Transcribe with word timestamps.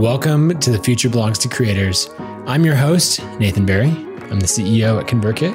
Welcome 0.00 0.58
to 0.60 0.70
The 0.70 0.78
Future 0.78 1.10
Belongs 1.10 1.38
to 1.40 1.48
Creators. 1.48 2.08
I'm 2.46 2.64
your 2.64 2.74
host, 2.74 3.22
Nathan 3.38 3.66
Barry. 3.66 3.90
I'm 3.90 4.40
the 4.40 4.46
CEO 4.46 4.98
at 4.98 5.06
ConvertKit, 5.06 5.52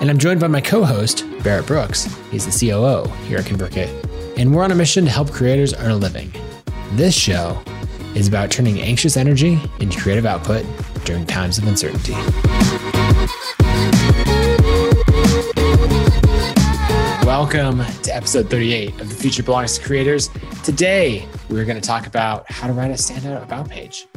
and 0.00 0.10
I'm 0.10 0.18
joined 0.18 0.40
by 0.40 0.48
my 0.48 0.60
co 0.60 0.82
host, 0.82 1.24
Barrett 1.44 1.68
Brooks. 1.68 2.06
He's 2.32 2.44
the 2.44 2.50
COO 2.50 3.08
here 3.26 3.38
at 3.38 3.44
ConvertKit, 3.44 4.36
and 4.36 4.52
we're 4.52 4.64
on 4.64 4.72
a 4.72 4.74
mission 4.74 5.04
to 5.04 5.12
help 5.12 5.30
creators 5.30 5.74
earn 5.74 5.92
a 5.92 5.96
living. 5.96 6.32
This 6.94 7.14
show 7.14 7.62
is 8.16 8.26
about 8.26 8.50
turning 8.50 8.80
anxious 8.80 9.16
energy 9.16 9.60
into 9.78 10.00
creative 10.00 10.26
output 10.26 10.66
during 11.04 11.24
times 11.24 11.58
of 11.58 11.68
uncertainty. 11.68 12.14
Welcome 17.24 17.84
to 18.02 18.10
episode 18.12 18.50
38 18.50 19.00
of 19.00 19.08
The 19.08 19.14
Future 19.14 19.44
Belongs 19.44 19.78
to 19.78 19.84
Creators. 19.84 20.30
Today, 20.64 21.28
we're 21.54 21.64
going 21.64 21.80
to 21.80 21.86
talk 21.86 22.08
about 22.08 22.50
how 22.50 22.66
to 22.66 22.72
write 22.72 22.90
a 22.90 22.94
standout 22.94 23.40
about 23.44 23.68
page. 23.70 24.08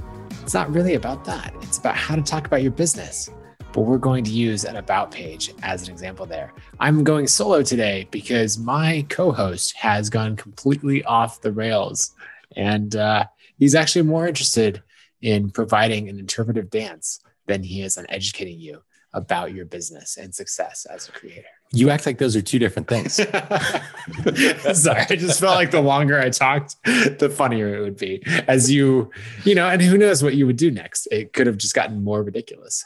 It's 0.41 0.55
not 0.55 0.73
really 0.73 0.95
about 0.95 1.23
that, 1.25 1.53
it's 1.61 1.77
about 1.77 1.95
how 1.95 2.15
to 2.15 2.23
talk 2.23 2.47
about 2.47 2.63
your 2.63 2.71
business. 2.71 3.29
But 3.73 3.81
we're 3.81 3.99
going 3.99 4.23
to 4.23 4.31
use 4.31 4.65
an 4.65 4.77
about 4.77 5.11
page 5.11 5.53
as 5.61 5.87
an 5.87 5.93
example 5.93 6.25
there. 6.25 6.51
I'm 6.79 7.03
going 7.03 7.27
solo 7.27 7.61
today 7.61 8.07
because 8.09 8.57
my 8.57 9.05
co 9.09 9.31
host 9.31 9.77
has 9.77 10.09
gone 10.09 10.35
completely 10.35 11.03
off 11.03 11.41
the 11.41 11.51
rails. 11.51 12.15
And 12.55 12.95
uh, 12.95 13.25
he's 13.59 13.75
actually 13.75 14.01
more 14.01 14.27
interested 14.27 14.81
in 15.21 15.51
providing 15.51 16.09
an 16.09 16.17
interpretive 16.17 16.71
dance 16.71 17.19
than 17.45 17.61
he 17.61 17.83
is 17.83 17.99
on 17.99 18.07
educating 18.09 18.59
you 18.59 18.81
about 19.13 19.53
your 19.53 19.65
business 19.65 20.17
and 20.17 20.33
success 20.33 20.87
as 20.89 21.07
a 21.07 21.11
creator. 21.11 21.45
You 21.71 21.89
act 21.89 22.05
like 22.05 22.17
those 22.17 22.35
are 22.35 22.41
two 22.41 22.59
different 22.59 22.87
things. 22.87 23.13
Sorry, 24.73 25.01
I 25.09 25.15
just 25.15 25.39
felt 25.39 25.55
like 25.55 25.71
the 25.71 25.81
longer 25.81 26.19
I 26.19 26.29
talked, 26.29 26.75
the 26.85 27.29
funnier 27.29 27.75
it 27.75 27.81
would 27.81 27.97
be. 27.97 28.23
As 28.47 28.71
you, 28.71 29.11
you 29.43 29.53
know, 29.53 29.67
and 29.67 29.81
who 29.81 29.97
knows 29.97 30.23
what 30.23 30.35
you 30.35 30.45
would 30.45 30.55
do 30.57 30.71
next? 30.71 31.07
It 31.07 31.33
could 31.33 31.47
have 31.47 31.57
just 31.57 31.73
gotten 31.73 32.03
more 32.03 32.23
ridiculous. 32.23 32.85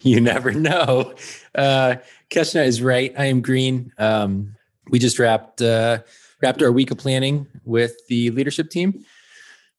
You 0.00 0.20
never 0.20 0.52
know. 0.52 1.14
Uh, 1.54 1.96
Keshna 2.30 2.66
is 2.66 2.82
right. 2.82 3.12
I 3.16 3.26
am 3.26 3.40
green. 3.40 3.92
Um, 3.98 4.56
we 4.90 4.98
just 4.98 5.18
wrapped 5.18 5.62
uh, 5.62 5.98
wrapped 6.42 6.62
our 6.62 6.72
week 6.72 6.90
of 6.90 6.98
planning 6.98 7.46
with 7.64 7.96
the 8.08 8.30
leadership 8.30 8.70
team. 8.70 9.04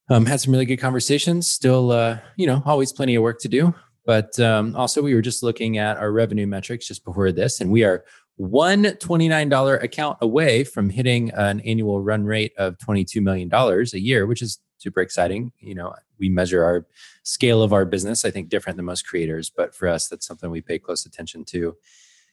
Um, 0.09 0.25
had 0.25 0.39
some 0.39 0.51
really 0.51 0.65
good 0.65 0.77
conversations. 0.77 1.49
Still, 1.49 1.91
uh, 1.91 2.19
you 2.35 2.47
know, 2.47 2.61
always 2.65 2.91
plenty 2.93 3.15
of 3.15 3.23
work 3.23 3.39
to 3.41 3.47
do. 3.47 3.73
But 4.05 4.39
um, 4.39 4.75
also, 4.75 5.01
we 5.01 5.15
were 5.15 5.21
just 5.21 5.41
looking 5.41 5.77
at 5.77 5.97
our 5.97 6.11
revenue 6.11 6.45
metrics 6.45 6.87
just 6.87 7.03
before 7.03 7.31
this, 7.31 7.59
and 7.59 7.71
we 7.71 7.83
are 7.83 8.05
one 8.37 8.83
$29 8.83 9.83
account 9.83 10.17
away 10.21 10.63
from 10.63 10.89
hitting 10.89 11.31
an 11.31 11.61
annual 11.61 12.01
run 12.01 12.25
rate 12.25 12.53
of 12.57 12.77
$22 12.79 13.21
million 13.21 13.49
a 13.53 13.97
year, 13.97 14.25
which 14.25 14.41
is 14.41 14.59
super 14.77 15.01
exciting. 15.01 15.51
You 15.59 15.75
know, 15.75 15.93
we 16.19 16.29
measure 16.29 16.63
our 16.63 16.85
scale 17.23 17.63
of 17.63 17.73
our 17.73 17.85
business, 17.85 18.25
I 18.25 18.31
think, 18.31 18.49
different 18.49 18.77
than 18.77 18.85
most 18.85 19.07
creators, 19.07 19.49
but 19.49 19.73
for 19.73 19.87
us, 19.87 20.07
that's 20.07 20.27
something 20.27 20.49
we 20.49 20.61
pay 20.61 20.79
close 20.79 21.05
attention 21.05 21.45
to. 21.45 21.75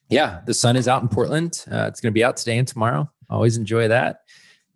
Yeah, 0.08 0.40
the 0.44 0.54
sun 0.54 0.76
is 0.76 0.88
out 0.88 1.02
in 1.02 1.08
Portland. 1.08 1.64
Uh, 1.70 1.86
it's 1.88 2.00
going 2.00 2.12
to 2.12 2.14
be 2.14 2.24
out 2.24 2.36
today 2.36 2.58
and 2.58 2.66
tomorrow. 2.66 3.10
Always 3.30 3.56
enjoy 3.56 3.88
that. 3.88 4.22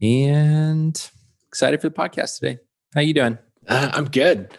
And 0.01 1.11
excited 1.49 1.81
for 1.81 1.89
the 1.89 1.95
podcast 1.95 2.39
today. 2.39 2.59
How 2.95 3.01
you 3.01 3.15
doing? 3.15 3.39
Uh, 3.67 3.91
I'm 3.93 4.07
good. 4.07 4.57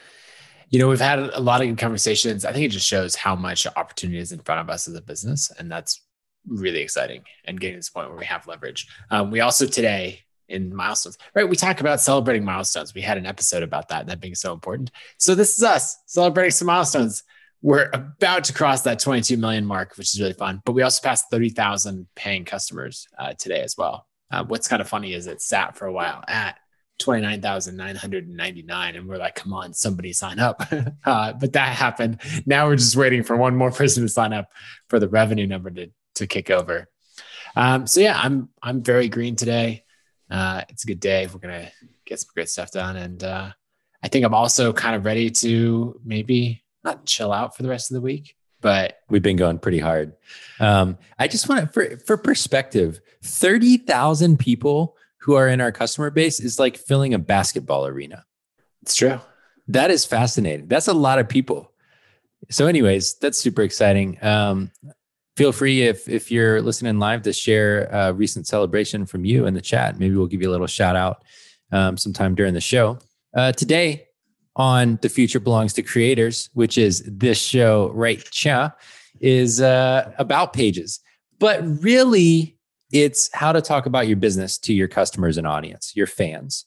You 0.69 0.79
know, 0.79 0.89
we've 0.89 0.99
had 0.99 1.19
a 1.19 1.39
lot 1.39 1.61
of 1.61 1.67
good 1.67 1.77
conversations. 1.77 2.43
I 2.43 2.51
think 2.51 2.65
it 2.65 2.69
just 2.71 2.85
shows 2.85 3.15
how 3.15 3.35
much 3.35 3.65
opportunity 3.75 4.19
is 4.19 4.33
in 4.33 4.39
front 4.39 4.61
of 4.61 4.69
us 4.69 4.87
as 4.87 4.95
a 4.95 5.01
business. 5.01 5.49
And 5.57 5.71
that's 5.71 6.01
really 6.47 6.79
exciting 6.79 7.23
and 7.45 7.59
getting 7.59 7.75
to 7.75 7.79
this 7.79 7.89
point 7.89 8.09
where 8.09 8.17
we 8.17 8.25
have 8.25 8.47
leverage. 8.47 8.87
Um, 9.09 9.31
we 9.31 9.41
also 9.41 9.65
today 9.65 10.21
in 10.49 10.73
milestones, 10.73 11.17
right? 11.35 11.47
We 11.47 11.55
talk 11.55 11.81
about 11.81 11.99
celebrating 11.99 12.45
milestones. 12.45 12.93
We 12.93 13.01
had 13.01 13.17
an 13.17 13.25
episode 13.25 13.63
about 13.63 13.89
that, 13.89 14.07
that 14.07 14.21
being 14.21 14.35
so 14.35 14.53
important. 14.53 14.91
So 15.17 15.35
this 15.35 15.57
is 15.57 15.63
us 15.63 15.97
celebrating 16.05 16.51
some 16.51 16.67
milestones. 16.67 17.23
We're 17.61 17.89
about 17.91 18.45
to 18.45 18.53
cross 18.53 18.83
that 18.83 18.99
22 18.99 19.37
million 19.37 19.65
mark, 19.65 19.97
which 19.97 20.13
is 20.13 20.21
really 20.21 20.33
fun. 20.33 20.61
But 20.63 20.73
we 20.73 20.83
also 20.83 21.01
passed 21.01 21.25
30,000 21.31 22.07
paying 22.15 22.45
customers 22.45 23.07
uh, 23.17 23.33
today 23.33 23.61
as 23.61 23.75
well. 23.77 24.07
Uh, 24.31 24.43
what's 24.45 24.67
kind 24.67 24.81
of 24.81 24.87
funny 24.87 25.13
is 25.13 25.27
it 25.27 25.41
sat 25.41 25.75
for 25.75 25.85
a 25.85 25.93
while 25.93 26.23
at 26.27 26.57
29,999. 26.99 28.95
And 28.95 29.07
we're 29.07 29.17
like, 29.17 29.35
come 29.35 29.53
on, 29.53 29.73
somebody 29.73 30.13
sign 30.13 30.39
up. 30.39 30.61
uh, 31.05 31.33
but 31.33 31.53
that 31.53 31.75
happened. 31.75 32.19
Now 32.45 32.67
we're 32.67 32.75
just 32.75 32.95
waiting 32.95 33.23
for 33.23 33.35
one 33.37 33.55
more 33.55 33.71
person 33.71 34.03
to 34.03 34.09
sign 34.09 34.33
up 34.33 34.51
for 34.89 34.99
the 34.99 35.07
revenue 35.07 35.47
number 35.47 35.71
to, 35.71 35.89
to 36.17 36.27
kick 36.27 36.49
over. 36.49 36.87
Um, 37.55 37.87
so 37.87 38.01
yeah, 38.01 38.19
I'm 38.21 38.49
I'm 38.61 38.83
very 38.83 39.09
green 39.09 39.35
today. 39.35 39.83
Uh, 40.29 40.61
it's 40.69 40.83
a 40.83 40.87
good 40.87 40.99
day. 40.99 41.27
We're 41.31 41.39
gonna 41.39 41.71
get 42.05 42.19
some 42.19 42.29
great 42.33 42.49
stuff 42.49 42.71
done, 42.71 42.95
and 42.95 43.23
uh, 43.23 43.51
I 44.03 44.07
think 44.07 44.25
I'm 44.25 44.33
also 44.33 44.73
kind 44.73 44.95
of 44.95 45.05
ready 45.05 45.29
to 45.29 45.99
maybe 46.03 46.63
not 46.83 47.05
chill 47.05 47.31
out 47.31 47.55
for 47.55 47.63
the 47.63 47.69
rest 47.69 47.89
of 47.89 47.95
the 47.95 48.01
week, 48.01 48.35
but 48.61 48.99
we've 49.09 49.23
been 49.23 49.37
going 49.37 49.59
pretty 49.59 49.79
hard. 49.79 50.13
Um, 50.59 50.97
I 51.17 51.27
just 51.27 51.49
want 51.49 51.61
to, 51.61 51.67
for 51.67 51.97
for 52.05 52.17
perspective, 52.17 52.99
thirty 53.23 53.77
thousand 53.77 54.37
people 54.37 54.95
who 55.19 55.35
are 55.35 55.47
in 55.47 55.59
our 55.59 55.71
customer 55.71 56.09
base 56.09 56.39
is 56.39 56.59
like 56.59 56.77
filling 56.77 57.13
a 57.13 57.19
basketball 57.19 57.87
arena. 57.87 58.23
It's 58.83 58.95
true. 58.95 59.19
That 59.67 59.91
is 59.91 60.05
fascinating. 60.05 60.67
That's 60.67 60.87
a 60.87 60.93
lot 60.93 61.19
of 61.19 61.27
people. 61.27 61.73
So, 62.49 62.67
anyways, 62.67 63.15
that's 63.15 63.37
super 63.37 63.63
exciting. 63.63 64.17
Um, 64.23 64.71
feel 65.37 65.51
free 65.51 65.83
if 65.83 66.09
if 66.09 66.31
you're 66.31 66.61
listening 66.63 66.97
live 66.97 67.21
to 67.21 67.31
share 67.31 67.85
a 67.91 68.11
recent 68.11 68.47
celebration 68.47 69.05
from 69.05 69.23
you 69.23 69.45
in 69.45 69.53
the 69.53 69.61
chat. 69.61 69.99
Maybe 69.99 70.15
we'll 70.15 70.25
give 70.25 70.41
you 70.41 70.49
a 70.49 70.51
little 70.51 70.67
shout 70.67 70.95
out 70.95 71.23
um, 71.71 71.95
sometime 71.95 72.33
during 72.33 72.55
the 72.55 72.61
show. 72.61 72.97
Uh, 73.35 73.51
today 73.51 74.07
on 74.55 74.97
the 75.03 75.09
future 75.09 75.39
belongs 75.39 75.73
to 75.73 75.83
creators, 75.83 76.49
which 76.53 76.79
is 76.79 77.03
this 77.05 77.39
show 77.39 77.91
right 77.93 78.27
here, 78.33 78.73
is 79.19 79.61
uh, 79.61 80.11
about 80.17 80.53
pages, 80.53 80.99
but 81.37 81.61
really 81.83 82.57
it's 82.91 83.29
how 83.35 83.51
to 83.51 83.61
talk 83.61 83.85
about 83.85 84.07
your 84.07 84.17
business 84.17 84.57
to 84.57 84.73
your 84.73 84.87
customers 84.87 85.37
and 85.37 85.45
audience, 85.45 85.95
your 85.95 86.07
fans. 86.07 86.65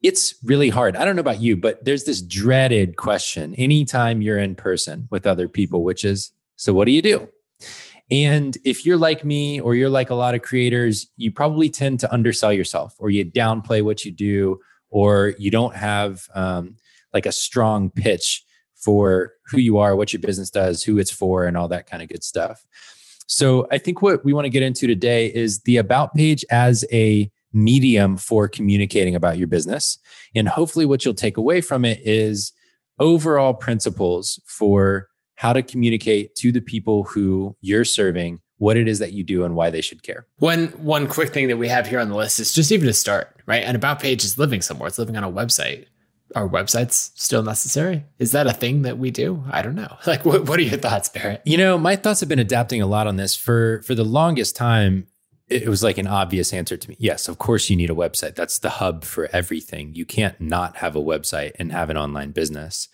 It's 0.00 0.34
really 0.44 0.68
hard. 0.68 0.94
I 0.94 1.04
don't 1.04 1.16
know 1.16 1.20
about 1.20 1.40
you, 1.40 1.56
but 1.56 1.84
there's 1.84 2.04
this 2.04 2.22
dreaded 2.22 2.96
question 2.96 3.54
anytime 3.56 4.22
you're 4.22 4.38
in 4.38 4.54
person 4.54 5.08
with 5.10 5.26
other 5.26 5.48
people, 5.48 5.82
which 5.82 6.04
is, 6.04 6.30
so 6.56 6.72
what 6.72 6.84
do 6.84 6.92
you 6.92 7.02
do? 7.02 7.28
And 8.12 8.58
if 8.62 8.84
you're 8.84 8.98
like 8.98 9.24
me 9.24 9.58
or 9.58 9.74
you're 9.74 9.88
like 9.88 10.10
a 10.10 10.14
lot 10.14 10.34
of 10.34 10.42
creators, 10.42 11.06
you 11.16 11.32
probably 11.32 11.70
tend 11.70 11.98
to 12.00 12.12
undersell 12.12 12.52
yourself 12.52 12.94
or 12.98 13.08
you 13.08 13.24
downplay 13.24 13.82
what 13.82 14.04
you 14.04 14.12
do 14.12 14.60
or 14.90 15.32
you 15.38 15.50
don't 15.50 15.74
have 15.74 16.28
um, 16.34 16.76
like 17.14 17.24
a 17.24 17.32
strong 17.32 17.88
pitch 17.88 18.44
for 18.76 19.32
who 19.46 19.56
you 19.56 19.78
are, 19.78 19.96
what 19.96 20.12
your 20.12 20.20
business 20.20 20.50
does, 20.50 20.82
who 20.82 20.98
it's 20.98 21.10
for, 21.10 21.46
and 21.46 21.56
all 21.56 21.68
that 21.68 21.86
kind 21.86 22.02
of 22.02 22.10
good 22.10 22.22
stuff. 22.22 22.66
So 23.28 23.66
I 23.70 23.78
think 23.78 24.02
what 24.02 24.22
we 24.26 24.34
want 24.34 24.44
to 24.44 24.50
get 24.50 24.62
into 24.62 24.86
today 24.86 25.32
is 25.32 25.60
the 25.60 25.78
about 25.78 26.12
page 26.12 26.44
as 26.50 26.84
a 26.92 27.30
medium 27.54 28.18
for 28.18 28.46
communicating 28.46 29.14
about 29.14 29.38
your 29.38 29.46
business. 29.46 29.98
And 30.34 30.48
hopefully, 30.48 30.84
what 30.84 31.02
you'll 31.06 31.14
take 31.14 31.38
away 31.38 31.62
from 31.62 31.86
it 31.86 32.00
is 32.04 32.52
overall 32.98 33.54
principles 33.54 34.38
for 34.44 35.08
how 35.42 35.52
to 35.52 35.60
communicate 35.60 36.36
to 36.36 36.52
the 36.52 36.60
people 36.60 37.02
who 37.02 37.56
you're 37.60 37.84
serving 37.84 38.40
what 38.58 38.76
it 38.76 38.86
is 38.86 39.00
that 39.00 39.12
you 39.12 39.24
do 39.24 39.42
and 39.42 39.56
why 39.56 39.70
they 39.70 39.80
should 39.80 40.04
care. 40.04 40.24
One 40.38 40.68
one 40.68 41.08
quick 41.08 41.30
thing 41.30 41.48
that 41.48 41.56
we 41.56 41.66
have 41.66 41.88
here 41.88 41.98
on 41.98 42.08
the 42.08 42.14
list 42.14 42.38
is 42.38 42.52
just 42.52 42.70
even 42.70 42.86
to 42.86 42.92
start, 42.92 43.42
right? 43.44 43.64
An 43.64 43.74
about 43.74 43.98
page 43.98 44.22
is 44.22 44.38
living 44.38 44.62
somewhere. 44.62 44.86
It's 44.86 45.00
living 45.00 45.16
on 45.16 45.24
a 45.24 45.32
website. 45.32 45.86
Are 46.36 46.48
websites 46.48 47.10
still 47.16 47.42
necessary? 47.42 48.04
Is 48.20 48.30
that 48.30 48.46
a 48.46 48.52
thing 48.52 48.82
that 48.82 48.98
we 48.98 49.10
do? 49.10 49.42
I 49.50 49.62
don't 49.62 49.74
know. 49.74 49.96
Like 50.06 50.24
what, 50.24 50.46
what 50.48 50.60
are 50.60 50.62
your 50.62 50.78
thoughts, 50.78 51.08
Barrett? 51.08 51.42
You 51.44 51.58
know, 51.58 51.76
my 51.76 51.96
thoughts 51.96 52.20
have 52.20 52.28
been 52.28 52.38
adapting 52.38 52.80
a 52.80 52.86
lot 52.86 53.08
on 53.08 53.16
this 53.16 53.34
for 53.34 53.82
for 53.82 53.96
the 53.96 54.04
longest 54.04 54.54
time. 54.54 55.08
It 55.48 55.66
was 55.66 55.82
like 55.82 55.98
an 55.98 56.06
obvious 56.06 56.52
answer 56.52 56.76
to 56.76 56.88
me. 56.88 56.94
Yes, 57.00 57.26
of 57.26 57.38
course 57.38 57.68
you 57.68 57.74
need 57.74 57.90
a 57.90 57.96
website. 57.96 58.36
That's 58.36 58.60
the 58.60 58.70
hub 58.70 59.02
for 59.02 59.28
everything. 59.32 59.92
You 59.92 60.04
can't 60.04 60.40
not 60.40 60.76
have 60.76 60.94
a 60.94 61.02
website 61.02 61.50
and 61.58 61.72
have 61.72 61.90
an 61.90 61.96
online 61.96 62.30
business. 62.30 62.88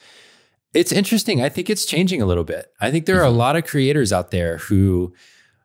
It's 0.74 0.92
interesting. 0.92 1.42
I 1.42 1.48
think 1.48 1.70
it's 1.70 1.86
changing 1.86 2.20
a 2.20 2.26
little 2.26 2.44
bit. 2.44 2.72
I 2.80 2.90
think 2.90 3.06
there 3.06 3.20
are 3.20 3.24
a 3.24 3.28
mm-hmm. 3.28 3.38
lot 3.38 3.56
of 3.56 3.64
creators 3.64 4.12
out 4.12 4.30
there 4.30 4.58
who 4.58 5.14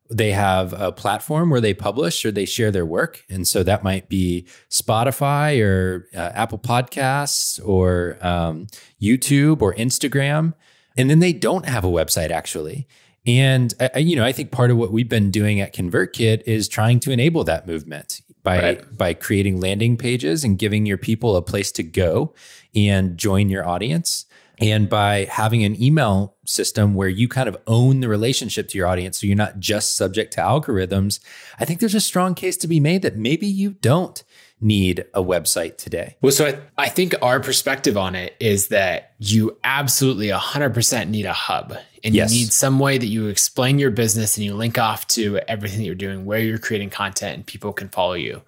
they 0.09 0.31
have 0.31 0.73
a 0.73 0.91
platform 0.91 1.49
where 1.49 1.61
they 1.61 1.73
publish 1.73 2.25
or 2.25 2.31
they 2.31 2.45
share 2.45 2.71
their 2.71 2.85
work. 2.85 3.23
And 3.29 3.47
so 3.47 3.63
that 3.63 3.83
might 3.83 4.09
be 4.09 4.45
Spotify 4.69 5.61
or 5.61 6.07
uh, 6.15 6.31
Apple 6.33 6.59
Podcasts 6.59 7.59
or 7.65 8.17
um, 8.21 8.67
YouTube 9.01 9.61
or 9.61 9.73
Instagram. 9.75 10.53
And 10.95 11.09
then 11.09 11.19
they 11.19 11.33
don't 11.33 11.65
have 11.65 11.83
a 11.83 11.89
website 11.89 12.29
actually. 12.29 12.87
And 13.25 13.73
I, 13.79 13.99
you 13.99 14.15
know, 14.15 14.25
I 14.25 14.33
think 14.33 14.51
part 14.51 14.69
of 14.69 14.77
what 14.77 14.91
we've 14.91 15.09
been 15.09 15.31
doing 15.31 15.61
at 15.61 15.73
ConvertKit 15.73 16.43
is 16.45 16.67
trying 16.67 16.99
to 17.01 17.11
enable 17.11 17.43
that 17.45 17.65
movement 17.65 18.21
by 18.43 18.61
right. 18.61 18.97
by 18.97 19.13
creating 19.13 19.61
landing 19.61 19.95
pages 19.95 20.43
and 20.43 20.59
giving 20.59 20.85
your 20.85 20.97
people 20.97 21.37
a 21.37 21.41
place 21.41 21.71
to 21.71 21.83
go 21.83 22.33
and 22.75 23.17
join 23.17 23.49
your 23.49 23.65
audience 23.65 24.25
and 24.59 24.87
by 24.87 25.25
having 25.25 25.63
an 25.63 25.81
email 25.81 26.35
system 26.45 26.93
where 26.93 27.09
you 27.09 27.27
kind 27.27 27.49
of 27.49 27.57
own 27.67 28.01
the 28.01 28.07
relationship 28.07 28.67
to 28.69 28.77
your 28.77 28.87
audience, 28.87 29.19
so 29.19 29.27
you're 29.27 29.35
not 29.35 29.59
just 29.59 29.95
subject 29.95 30.33
to 30.33 30.41
algorithms, 30.41 31.19
I 31.59 31.65
think 31.65 31.79
there's 31.79 31.95
a 31.95 32.01
strong 32.01 32.35
case 32.35 32.57
to 32.57 32.67
be 32.67 32.79
made 32.79 33.01
that 33.01 33.17
maybe 33.17 33.47
you 33.47 33.71
don't 33.71 34.23
need 34.63 35.05
a 35.13 35.21
website 35.21 35.77
today? 35.77 36.15
Well, 36.21 36.31
so 36.31 36.47
I, 36.47 36.85
I 36.85 36.89
think 36.89 37.13
our 37.21 37.39
perspective 37.39 37.97
on 37.97 38.15
it 38.15 38.35
is 38.39 38.69
that 38.69 39.13
you 39.19 39.57
absolutely 39.63 40.27
100% 40.27 41.09
need 41.09 41.25
a 41.25 41.33
hub 41.33 41.75
and 42.03 42.15
yes. 42.15 42.33
you 42.33 42.39
need 42.39 42.53
some 42.53 42.79
way 42.79 42.97
that 42.97 43.05
you 43.05 43.27
explain 43.27 43.79
your 43.79 43.91
business 43.91 44.37
and 44.37 44.45
you 44.45 44.53
link 44.53 44.77
off 44.77 45.07
to 45.07 45.39
everything 45.47 45.79
that 45.79 45.85
you're 45.85 45.95
doing, 45.95 46.25
where 46.25 46.39
you're 46.39 46.57
creating 46.57 46.89
content, 46.89 47.35
and 47.35 47.45
people 47.45 47.73
can 47.73 47.89
follow 47.89 48.13
you. 48.13 48.41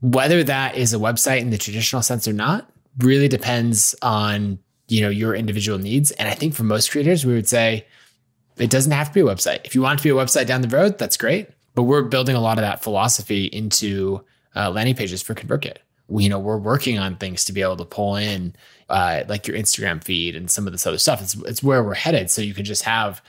Whether 0.00 0.44
that 0.44 0.76
is 0.76 0.92
a 0.92 0.98
website 0.98 1.40
in 1.40 1.50
the 1.50 1.58
traditional 1.58 2.02
sense 2.02 2.26
or 2.26 2.32
not 2.32 2.70
really 2.98 3.28
depends 3.28 3.94
on 4.02 4.58
you 4.88 5.00
know 5.00 5.08
your 5.08 5.34
individual 5.34 5.78
needs. 5.78 6.10
And 6.12 6.28
I 6.28 6.34
think 6.34 6.54
for 6.54 6.64
most 6.64 6.90
creators, 6.90 7.24
we 7.24 7.34
would 7.34 7.48
say 7.48 7.86
it 8.56 8.70
doesn't 8.70 8.92
have 8.92 9.08
to 9.08 9.14
be 9.14 9.20
a 9.20 9.24
website. 9.24 9.60
If 9.64 9.74
you 9.74 9.82
want 9.82 10.00
it 10.00 10.02
to 10.02 10.08
be 10.08 10.18
a 10.18 10.24
website 10.24 10.46
down 10.46 10.62
the 10.62 10.68
road, 10.68 10.98
that's 10.98 11.16
great. 11.16 11.48
But 11.74 11.82
we're 11.82 12.02
building 12.02 12.36
a 12.36 12.40
lot 12.40 12.58
of 12.58 12.62
that 12.62 12.82
philosophy 12.82 13.46
into 13.46 14.24
uh, 14.54 14.70
landing 14.70 14.94
pages 14.94 15.20
for 15.22 15.34
ConvertKit. 15.34 15.76
We, 16.08 16.24
you 16.24 16.30
know, 16.30 16.38
we're 16.38 16.56
working 16.56 16.98
on 16.98 17.16
things 17.16 17.44
to 17.46 17.52
be 17.52 17.62
able 17.62 17.76
to 17.76 17.84
pull 17.84 18.16
in 18.16 18.54
uh, 18.88 19.24
like 19.28 19.46
your 19.46 19.56
Instagram 19.56 20.02
feed 20.02 20.36
and 20.36 20.50
some 20.50 20.66
of 20.66 20.72
this 20.72 20.86
other 20.86 20.98
stuff. 20.98 21.20
It's 21.20 21.34
it's 21.34 21.62
where 21.62 21.82
we're 21.82 21.94
headed. 21.94 22.30
So 22.30 22.40
you 22.42 22.54
can 22.54 22.64
just 22.64 22.84
have 22.84 23.20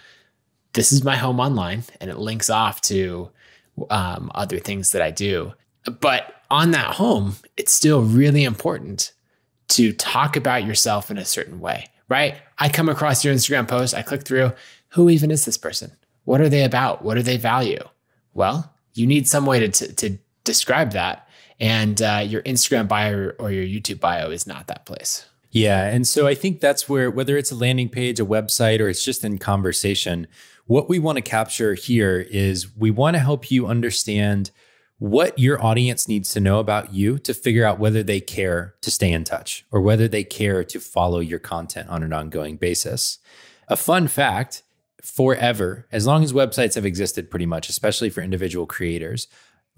this 0.74 0.94
is 0.94 1.04
my 1.04 1.16
home 1.16 1.40
online, 1.40 1.84
and 2.00 2.10
it 2.10 2.18
links 2.18 2.50
off 2.50 2.82
to 2.82 3.30
um, 3.90 4.32
other 4.36 4.60
things 4.60 4.92
that 4.92 5.02
I 5.02 5.12
do. 5.12 5.54
But 6.00 6.36
on 6.50 6.72
that 6.72 6.96
home, 6.96 7.36
it's 7.58 7.72
still 7.72 8.04
really 8.04 8.44
important 8.44 9.12
to 9.70 9.94
talk 9.94 10.36
about 10.36 10.66
yourself 10.66 11.12
in 11.12 11.18
a 11.18 11.26
certain 11.26 11.60
way, 11.60 11.88
right? 12.10 12.36
I 12.58 12.70
come 12.70 12.90
across 12.90 13.24
your 13.26 13.34
Instagram 13.34 13.68
post, 13.68 13.94
I 13.94 14.02
click 14.02 14.24
through. 14.24 14.54
Who 14.90 15.10
even 15.10 15.32
is 15.32 15.46
this 15.46 15.58
person? 15.58 15.92
What 16.24 16.42
are 16.42 16.50
they 16.50 16.64
about? 16.64 17.04
What 17.04 17.16
do 17.16 17.22
they 17.22 17.38
value? 17.38 17.84
Well, 18.34 18.74
you 18.94 19.06
need 19.08 19.28
some 19.28 19.46
way 19.46 19.60
to, 19.60 19.68
to, 19.68 19.94
to 19.94 20.18
describe 20.44 20.92
that. 20.92 21.28
And 21.60 22.02
uh, 22.02 22.24
your 22.26 22.42
Instagram 22.44 22.88
bio 22.88 23.32
or 23.40 23.52
your 23.52 23.66
YouTube 23.66 24.00
bio 24.00 24.30
is 24.30 24.46
not 24.46 24.68
that 24.68 24.86
place. 24.86 25.26
Yeah. 25.52 25.88
And 25.88 26.08
so 26.08 26.28
I 26.28 26.36
think 26.36 26.60
that's 26.60 26.88
where, 26.88 27.10
whether 27.10 27.38
it's 27.38 27.52
a 27.52 27.56
landing 27.56 27.90
page, 27.90 28.20
a 28.20 28.26
website, 28.26 28.80
or 28.80 28.90
it's 28.90 29.04
just 29.04 29.24
in 29.24 29.38
conversation, 29.38 30.28
what 30.66 30.90
we 30.90 31.00
want 31.00 31.16
to 31.16 31.22
capture 31.22 31.74
here 31.74 32.26
is 32.30 32.76
we 32.76 32.92
want 32.92 33.16
to 33.16 33.20
help 33.20 33.50
you 33.50 33.68
understand 33.68 34.52
what 35.00 35.38
your 35.38 35.64
audience 35.64 36.08
needs 36.08 36.30
to 36.32 36.40
know 36.40 36.60
about 36.60 36.94
you 36.94 37.20
to 37.20 37.34
figure 37.34 37.66
out 37.66 37.80
whether 37.80 38.02
they 38.02 38.20
care 38.20 38.76
to 38.82 38.90
stay 38.90 39.12
in 39.12 39.24
touch 39.24 39.66
or 39.72 39.80
whether 39.82 40.08
they 40.08 40.24
care 40.24 40.64
to 40.64 40.80
follow 40.80 41.20
your 41.20 41.40
content 41.40 41.90
on 41.90 42.02
an 42.02 42.14
ongoing 42.14 42.58
basis. 42.58 43.20
A 43.68 43.76
fun 43.76 44.08
fact 44.08 44.64
forever, 45.04 45.88
as 45.92 46.08
long 46.08 46.24
as 46.24 46.34
websites 46.34 46.76
have 46.76 46.86
existed, 46.86 47.30
pretty 47.30 47.46
much, 47.46 47.70
especially 47.70 48.10
for 48.10 48.22
individual 48.22 48.66
creators, 48.66 49.28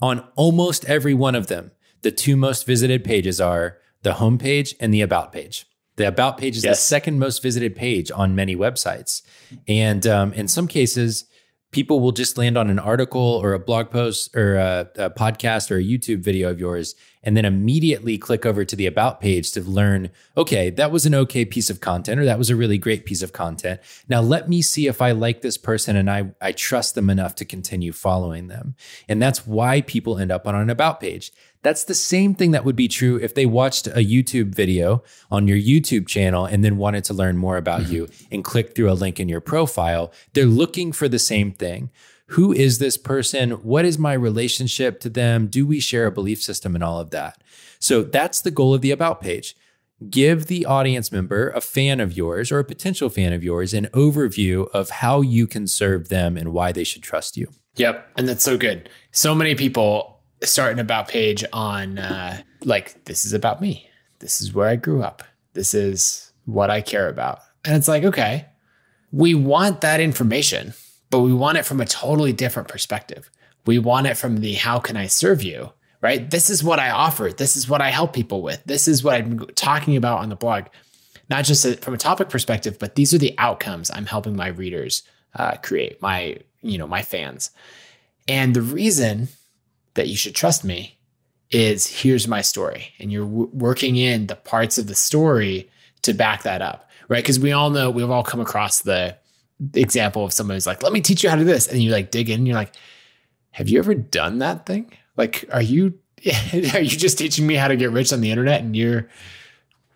on 0.00 0.26
almost 0.36 0.84
every 0.86 1.12
one 1.12 1.34
of 1.34 1.48
them, 1.48 1.70
the 2.02 2.10
two 2.10 2.36
most 2.36 2.66
visited 2.66 3.04
pages 3.04 3.40
are 3.40 3.76
the 4.02 4.14
homepage 4.14 4.74
and 4.80 4.94
the 4.94 5.02
about 5.02 5.32
page. 5.32 5.66
The 5.96 6.08
about 6.08 6.38
page 6.38 6.56
is 6.56 6.64
yes. 6.64 6.78
the 6.78 6.82
second 6.82 7.18
most 7.18 7.42
visited 7.42 7.76
page 7.76 8.10
on 8.10 8.34
many 8.34 8.56
websites. 8.56 9.20
And 9.68 10.06
um, 10.06 10.32
in 10.32 10.48
some 10.48 10.66
cases, 10.66 11.26
people 11.70 12.00
will 12.00 12.12
just 12.12 12.36
land 12.36 12.58
on 12.58 12.68
an 12.68 12.78
article 12.78 13.20
or 13.20 13.52
a 13.52 13.58
blog 13.58 13.90
post 13.90 14.34
or 14.34 14.56
a, 14.56 14.88
a, 14.96 15.10
podcast 15.10 15.70
or 15.70 15.76
a 15.76 15.84
YouTube 15.84 16.18
video 16.18 16.50
of 16.50 16.58
yours 16.58 16.96
and 17.22 17.36
then 17.36 17.44
immediately 17.44 18.18
click 18.18 18.44
over 18.46 18.64
to 18.64 18.74
the 18.74 18.86
about 18.86 19.20
page 19.20 19.52
to 19.52 19.60
learn, 19.62 20.10
okay, 20.36 20.70
that 20.70 20.90
was 20.90 21.06
an 21.06 21.14
okay 21.14 21.44
piece 21.44 21.70
of 21.70 21.80
content 21.80 22.18
or 22.18 22.24
that 22.24 22.38
was 22.38 22.50
a 22.50 22.56
really 22.56 22.78
great 22.78 23.04
piece 23.04 23.22
of 23.22 23.32
content. 23.32 23.80
Now 24.08 24.20
let 24.20 24.48
me 24.48 24.62
see 24.62 24.86
if 24.86 25.00
I 25.02 25.12
like 25.12 25.42
this 25.42 25.58
person 25.58 25.96
and 25.96 26.10
I, 26.10 26.30
I 26.40 26.52
trust 26.52 26.94
them 26.94 27.10
enough 27.10 27.34
to 27.36 27.44
continue 27.44 27.92
following 27.92 28.48
them. 28.48 28.74
And 29.08 29.20
that's 29.20 29.46
why 29.46 29.82
people 29.82 30.18
end 30.18 30.32
up 30.32 30.46
on 30.46 30.54
an 30.54 30.70
about 30.70 31.00
page. 31.00 31.30
That's 31.62 31.84
the 31.84 31.94
same 31.94 32.34
thing 32.34 32.52
that 32.52 32.64
would 32.64 32.76
be 32.76 32.88
true 32.88 33.16
if 33.16 33.34
they 33.34 33.44
watched 33.44 33.86
a 33.86 34.04
YouTube 34.04 34.54
video 34.54 35.02
on 35.30 35.46
your 35.46 35.58
YouTube 35.58 36.06
channel 36.06 36.46
and 36.46 36.64
then 36.64 36.78
wanted 36.78 37.04
to 37.04 37.14
learn 37.14 37.36
more 37.36 37.58
about 37.58 37.82
mm-hmm. 37.82 37.92
you 37.92 38.08
and 38.30 38.42
click 38.42 38.74
through 38.74 38.90
a 38.90 38.94
link 38.94 39.20
in 39.20 39.28
your 39.28 39.42
profile. 39.42 40.10
They're 40.32 40.46
looking 40.46 40.92
for 40.92 41.08
the 41.08 41.18
same 41.18 41.52
thing. 41.52 41.90
Who 42.28 42.52
is 42.52 42.78
this 42.78 42.96
person? 42.96 43.50
What 43.50 43.84
is 43.84 43.98
my 43.98 44.12
relationship 44.12 45.00
to 45.00 45.10
them? 45.10 45.48
Do 45.48 45.66
we 45.66 45.80
share 45.80 46.06
a 46.06 46.12
belief 46.12 46.40
system 46.42 46.74
and 46.74 46.84
all 46.84 47.00
of 47.00 47.10
that? 47.10 47.42
So 47.78 48.02
that's 48.02 48.40
the 48.40 48.52
goal 48.52 48.72
of 48.72 48.80
the 48.80 48.92
About 48.92 49.20
page. 49.20 49.56
Give 50.08 50.46
the 50.46 50.64
audience 50.64 51.12
member, 51.12 51.50
a 51.50 51.60
fan 51.60 52.00
of 52.00 52.16
yours 52.16 52.50
or 52.50 52.58
a 52.58 52.64
potential 52.64 53.10
fan 53.10 53.34
of 53.34 53.44
yours, 53.44 53.74
an 53.74 53.86
overview 53.88 54.70
of 54.70 54.88
how 54.90 55.20
you 55.20 55.46
can 55.46 55.66
serve 55.66 56.08
them 56.08 56.38
and 56.38 56.54
why 56.54 56.72
they 56.72 56.84
should 56.84 57.02
trust 57.02 57.36
you. 57.36 57.48
Yep. 57.76 58.08
And 58.16 58.26
that's 58.26 58.44
so 58.44 58.56
good. 58.56 58.88
So 59.10 59.34
many 59.34 59.54
people 59.54 60.19
start 60.42 60.72
an 60.72 60.78
about 60.78 61.08
page 61.08 61.44
on 61.52 61.98
uh, 61.98 62.42
like 62.64 63.04
this 63.04 63.24
is 63.24 63.32
about 63.32 63.60
me. 63.60 63.88
This 64.20 64.40
is 64.40 64.54
where 64.54 64.68
I 64.68 64.76
grew 64.76 65.02
up. 65.02 65.22
This 65.54 65.74
is 65.74 66.32
what 66.44 66.70
I 66.70 66.80
care 66.80 67.08
about. 67.08 67.40
And 67.64 67.76
it's 67.76 67.88
like, 67.88 68.04
okay, 68.04 68.46
we 69.12 69.34
want 69.34 69.80
that 69.80 70.00
information, 70.00 70.74
but 71.10 71.20
we 71.20 71.32
want 71.32 71.58
it 71.58 71.66
from 71.66 71.80
a 71.80 71.86
totally 71.86 72.32
different 72.32 72.68
perspective. 72.68 73.30
We 73.66 73.78
want 73.78 74.06
it 74.06 74.16
from 74.16 74.38
the 74.38 74.54
how 74.54 74.78
can 74.78 74.96
I 74.96 75.06
serve 75.06 75.42
you? 75.42 75.72
Right? 76.00 76.30
This 76.30 76.48
is 76.48 76.64
what 76.64 76.78
I 76.78 76.90
offer. 76.90 77.30
This 77.30 77.56
is 77.56 77.68
what 77.68 77.82
I 77.82 77.90
help 77.90 78.14
people 78.14 78.40
with. 78.40 78.62
This 78.64 78.88
is 78.88 79.04
what 79.04 79.16
I'm 79.16 79.38
talking 79.54 79.96
about 79.96 80.20
on 80.20 80.30
the 80.30 80.36
blog. 80.36 80.66
Not 81.28 81.44
just 81.44 81.80
from 81.80 81.94
a 81.94 81.98
topic 81.98 82.30
perspective, 82.30 82.78
but 82.78 82.94
these 82.94 83.12
are 83.12 83.18
the 83.18 83.34
outcomes 83.36 83.90
I'm 83.90 84.06
helping 84.06 84.34
my 84.34 84.48
readers 84.48 85.02
uh, 85.34 85.56
create, 85.62 86.00
my 86.00 86.38
you 86.62 86.78
know 86.78 86.86
my 86.86 87.02
fans. 87.02 87.50
And 88.26 88.54
the 88.54 88.62
reason 88.62 89.28
that 90.00 90.08
you 90.08 90.16
should 90.16 90.34
trust 90.34 90.64
me 90.64 90.96
is 91.50 91.86
here's 91.86 92.26
my 92.26 92.40
story. 92.40 92.94
And 92.98 93.12
you're 93.12 93.26
w- 93.26 93.50
working 93.52 93.96
in 93.96 94.28
the 94.28 94.34
parts 94.34 94.78
of 94.78 94.86
the 94.86 94.94
story 94.94 95.68
to 96.02 96.14
back 96.14 96.44
that 96.44 96.62
up, 96.62 96.88
right? 97.08 97.22
Because 97.22 97.38
we 97.38 97.52
all 97.52 97.68
know 97.68 97.90
we've 97.90 98.08
all 98.08 98.22
come 98.22 98.40
across 98.40 98.80
the 98.80 99.14
example 99.74 100.24
of 100.24 100.32
someone 100.32 100.56
who's 100.56 100.66
like, 100.66 100.82
let 100.82 100.92
me 100.94 101.02
teach 101.02 101.22
you 101.22 101.28
how 101.28 101.36
to 101.36 101.42
do 101.42 101.46
this. 101.46 101.68
And 101.68 101.82
you 101.82 101.90
like 101.90 102.10
dig 102.10 102.30
in 102.30 102.38
and 102.40 102.46
you're 102.46 102.56
like, 102.56 102.72
have 103.50 103.68
you 103.68 103.78
ever 103.78 103.94
done 103.94 104.38
that 104.38 104.64
thing? 104.64 104.90
Like, 105.18 105.44
are 105.52 105.60
you 105.60 105.98
are 106.74 106.80
you 106.80 106.88
just 106.88 107.18
teaching 107.18 107.46
me 107.46 107.56
how 107.56 107.68
to 107.68 107.76
get 107.76 107.90
rich 107.90 108.12
on 108.12 108.20
the 108.20 108.30
internet 108.30 108.62
and 108.62 108.74
your 108.74 109.08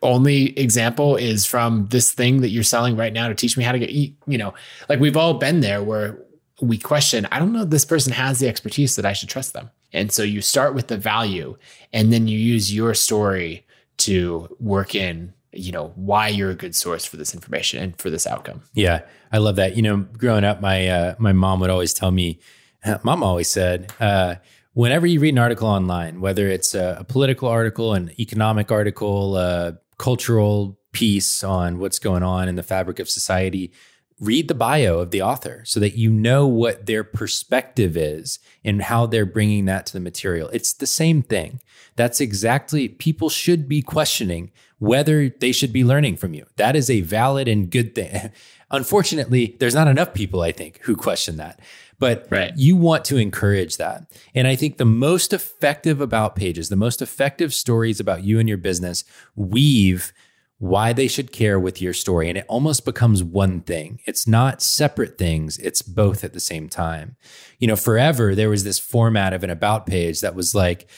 only 0.03 0.59
example 0.59 1.17
is 1.17 1.47
from 1.47 1.87
this 1.89 2.13
thing 2.13 2.43
that 2.43 2.51
you're 2.51 2.63
selling 2.63 2.97
right 2.97 3.13
now 3.13 3.29
to 3.29 3.35
teach 3.35 3.57
me 3.57 3.65
how 3.65 3.73
to 3.73 3.79
get 3.79 3.91
you 3.91 4.39
know 4.39 4.55
like 4.89 5.01
we've 5.01 5.17
all 5.17 5.35
been 5.35 5.61
there 5.61 5.83
where 5.83 6.19
we 6.61 6.79
question 6.79 7.27
i 7.33 7.39
don't 7.39 7.53
know 7.53 7.63
if 7.63 7.71
this 7.71 7.85
person 7.85 8.13
has 8.13 8.39
the 8.39 8.49
expertise 8.49 8.97
that 8.97 9.05
i 9.05 9.13
should 9.13 9.29
trust 9.29 9.53
them 9.53 9.71
and 9.95 10.13
so 10.13 10.23
you 10.23 10.43
start 10.43 10.75
with 10.75 10.89
the 10.89 10.99
value 10.99 11.57
and 11.93 12.13
then 12.13 12.29
you 12.29 12.39
use 12.39 12.75
your 12.75 12.93
story 12.93 13.65
to 13.97 14.55
work 14.61 14.95
in 14.95 15.33
you 15.53 15.73
know 15.73 15.93
why 15.95 16.29
you're 16.29 16.51
a 16.51 16.55
good 16.55 16.75
source 16.75 17.05
for 17.05 17.17
this 17.17 17.33
information 17.33 17.83
and 17.83 17.99
for 17.99 18.11
this 18.11 18.27
outcome. 18.27 18.63
Yeah 18.75 19.03
i 19.33 19.39
love 19.39 19.57
that. 19.57 19.77
You 19.77 19.83
know 19.83 19.97
growing 20.19 20.45
up 20.45 20.61
my 20.61 20.89
uh, 20.89 21.15
my 21.19 21.33
mom 21.33 21.61
would 21.61 21.71
always 21.71 21.95
tell 21.95 22.11
me 22.11 22.41
mom 23.03 23.23
always 23.23 23.49
said 23.49 23.93
uh, 24.01 24.37
whenever 24.73 25.07
you 25.07 25.21
read 25.21 25.35
an 25.35 25.39
article 25.39 25.69
online 25.69 26.21
whether 26.21 26.49
it's 26.49 26.75
a, 26.75 26.99
a 27.01 27.05
political 27.05 27.49
article 27.49 27.95
an 27.95 28.11
economic 28.19 28.71
article 28.71 29.37
a 29.37 29.79
cultural 29.99 30.79
piece 30.93 31.43
on 31.45 31.79
what's 31.79 31.99
going 31.99 32.23
on 32.23 32.49
in 32.49 32.55
the 32.55 32.63
fabric 32.63 32.99
of 32.99 33.09
society 33.09 33.73
read 34.21 34.49
the 34.49 34.55
bio 34.55 34.99
of 34.99 35.11
the 35.11 35.23
author 35.23 35.63
so 35.65 35.81
that 35.81 35.97
you 35.97 36.11
know 36.11 36.47
what 36.47 36.87
their 36.87 37.03
perspective 37.03 37.97
is 37.97 38.39
and 38.65 38.83
how 38.83 39.07
they're 39.07 39.27
bringing 39.27 39.65
that 39.65 39.87
to 39.87 39.93
the 39.93 40.01
material. 40.01 40.49
It's 40.53 40.73
the 40.73 40.87
same 40.87 41.23
thing. 41.23 41.61
That's 41.97 42.21
exactly, 42.21 42.89
people 42.89 43.29
should 43.29 43.69
be 43.69 43.83
questioning 43.83 44.53
whether 44.79 45.29
they 45.29 45.53
should 45.53 45.73
be 45.73 45.85
learning 45.85 46.17
from 46.17 46.35
you. 46.35 46.47
That 46.57 46.77
is 46.77 46.91
a 46.91 47.01
valid 47.01 47.49
and 47.49 47.71
good 47.71 47.95
thing. 47.95 48.31
Unfortunately, 48.71 49.57
there's 49.59 49.75
not 49.75 49.89
enough 49.89 50.15
people, 50.15 50.43
I 50.43 50.53
think, 50.53 50.81
who 50.83 50.97
question 50.97 51.37
that. 51.37 51.61
But 51.99 52.27
right. 52.29 52.53
you 52.57 52.77
want 52.77 53.05
to 53.07 53.17
encourage 53.17 53.77
that. 53.77 54.13
And 54.35 54.49
I 54.49 54.57
think 54.57 54.79
the 54.79 54.85
most 54.85 55.33
effective 55.33 56.01
about 56.01 56.35
pages, 56.35 56.69
the 56.69 56.77
most 56.77 57.01
effective 57.01 57.55
stories 57.55 58.01
about 58.01 58.25
you 58.25 58.41
and 58.41 58.49
your 58.49 58.59
business 58.59 59.05
weave 59.37 60.13
why 60.59 60.93
they 60.93 61.09
should 61.09 61.33
care 61.33 61.59
with 61.59 61.83
your 61.83 61.93
story. 61.93 62.29
And 62.29 62.39
it 62.39 62.47
almost 62.49 62.85
becomes 62.85 63.23
one 63.23 63.61
thing. 63.61 64.01
It's 64.07 64.27
not 64.27 64.63
separate 64.63 65.19
things, 65.19 65.59
it's 65.59 65.83
both 65.83 66.25
at 66.25 66.33
the 66.33 66.41
same 66.41 66.69
time. 66.69 67.17
You 67.59 67.69
know, 67.69 67.77
forever 67.77 68.35
there 68.35 68.51
was 68.51 68.65
this 68.65 68.79
format 68.79 69.33
of 69.33 69.43
an 69.45 69.51
about 69.51 69.87
page 69.87 70.21
that 70.21 70.35
was 70.35 70.55
like, 70.55 70.89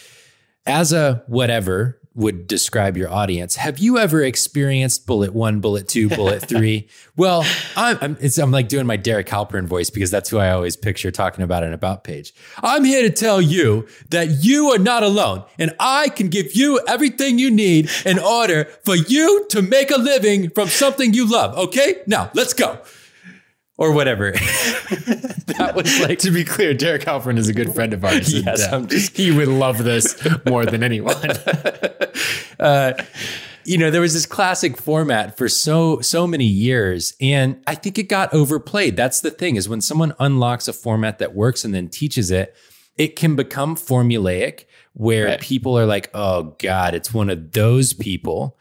as 0.67 0.93
a 0.93 1.23
whatever, 1.27 2.01
would 2.17 2.47
describe 2.47 2.97
your 2.97 3.11
audience. 3.11 3.57
Have 3.57 3.79
you 3.79 3.99
ever 3.99 4.23
experienced 4.23 5.07
bullet 5.07 5.35
one, 5.35 5.61
bullet 5.61 5.87
two, 5.87 6.09
bullet 6.09 6.43
three? 6.49 6.89
well, 7.17 7.47
I'm, 7.77 7.99
I'm, 8.01 8.19
I'm, 8.43 8.51
like 8.51 8.69
doing 8.69 8.87
my 8.87 8.97
Derek 8.97 9.27
Halpern 9.27 9.67
voice 9.67 9.91
because 9.91 10.11
that's 10.11 10.31
who 10.31 10.39
I 10.39 10.51
always 10.51 10.77
picture 10.77 11.11
talking 11.11 11.45
about 11.45 11.63
an 11.63 11.73
about 11.73 12.05
page. 12.05 12.35
I'm 12.63 12.85
here 12.85 13.03
to 13.03 13.11
tell 13.11 13.41
you 13.41 13.87
that 14.11 14.43
you 14.45 14.69
are 14.71 14.79
not 14.79 15.03
alone 15.03 15.45
and 15.59 15.75
I 15.79 16.09
can 16.09 16.29
give 16.29 16.55
you 16.55 16.81
everything 16.89 17.39
you 17.39 17.51
need 17.51 17.91
in 18.05 18.19
order 18.19 18.65
for 18.85 18.97
you 18.97 19.47
to 19.51 19.63
make 19.63 19.91
a 19.91 19.99
living 19.99 20.51
from 20.51 20.69
something 20.69 21.13
you 21.13 21.31
love. 21.31 21.57
Okay. 21.57 22.03
Now 22.07 22.31
let's 22.35 22.55
go. 22.55 22.81
Or 23.79 23.93
whatever. 23.93 24.33
that 25.59 25.73
was 25.75 26.01
like 26.01 26.19
to 26.21 26.31
be 26.31 26.45
clear, 26.45 26.75
Derek 26.75 27.03
Halpern 27.03 27.39
is 27.39 27.49
a 27.49 27.53
good 27.53 27.75
friend 27.75 27.93
of 27.93 28.05
ours. 28.05 28.33
Yes, 28.33 28.65
and, 28.65 28.73
uh, 28.73 28.77
I'm 28.77 28.87
just- 28.89 29.17
he 29.17 29.31
would 29.31 29.49
love 29.49 29.85
this 29.85 30.17
more 30.47 30.65
than 30.67 30.83
anyone. 30.83 31.17
uh, 32.61 32.93
you 33.65 33.77
know, 33.79 33.91
there 33.91 34.01
was 34.01 34.15
this 34.15 34.27
classic 34.27 34.77
format 34.77 35.37
for 35.37 35.49
so 35.49 36.01
so 36.01 36.27
many 36.27 36.45
years, 36.45 37.15
and 37.21 37.61
I 37.67 37.75
think 37.75 37.99
it 37.99 38.05
got 38.05 38.33
overplayed. 38.33 38.97
That's 38.97 39.21
the 39.21 39.31
thing 39.31 39.57
is 39.57 39.69
when 39.69 39.81
someone 39.81 40.15
unlocks 40.21 40.69
a 40.69 40.73
format 40.73 41.19
that 41.19 41.35
works 41.35 41.65
and 41.65 41.75
then 41.75 41.89
teaches 41.89 42.31
it, 42.31 42.55
it 42.97 43.17
can 43.17 43.35
become 43.35 43.75
formulaic 43.75 44.67
where 44.93 45.27
Right. 45.27 45.41
people 45.41 45.77
are 45.77 45.85
like, 45.87 46.11
"Oh 46.15 46.55
God, 46.61 46.95
it's 46.95 47.13
one 47.13 47.29
of 47.29 47.53
those 47.53 47.93
people." 47.93 48.57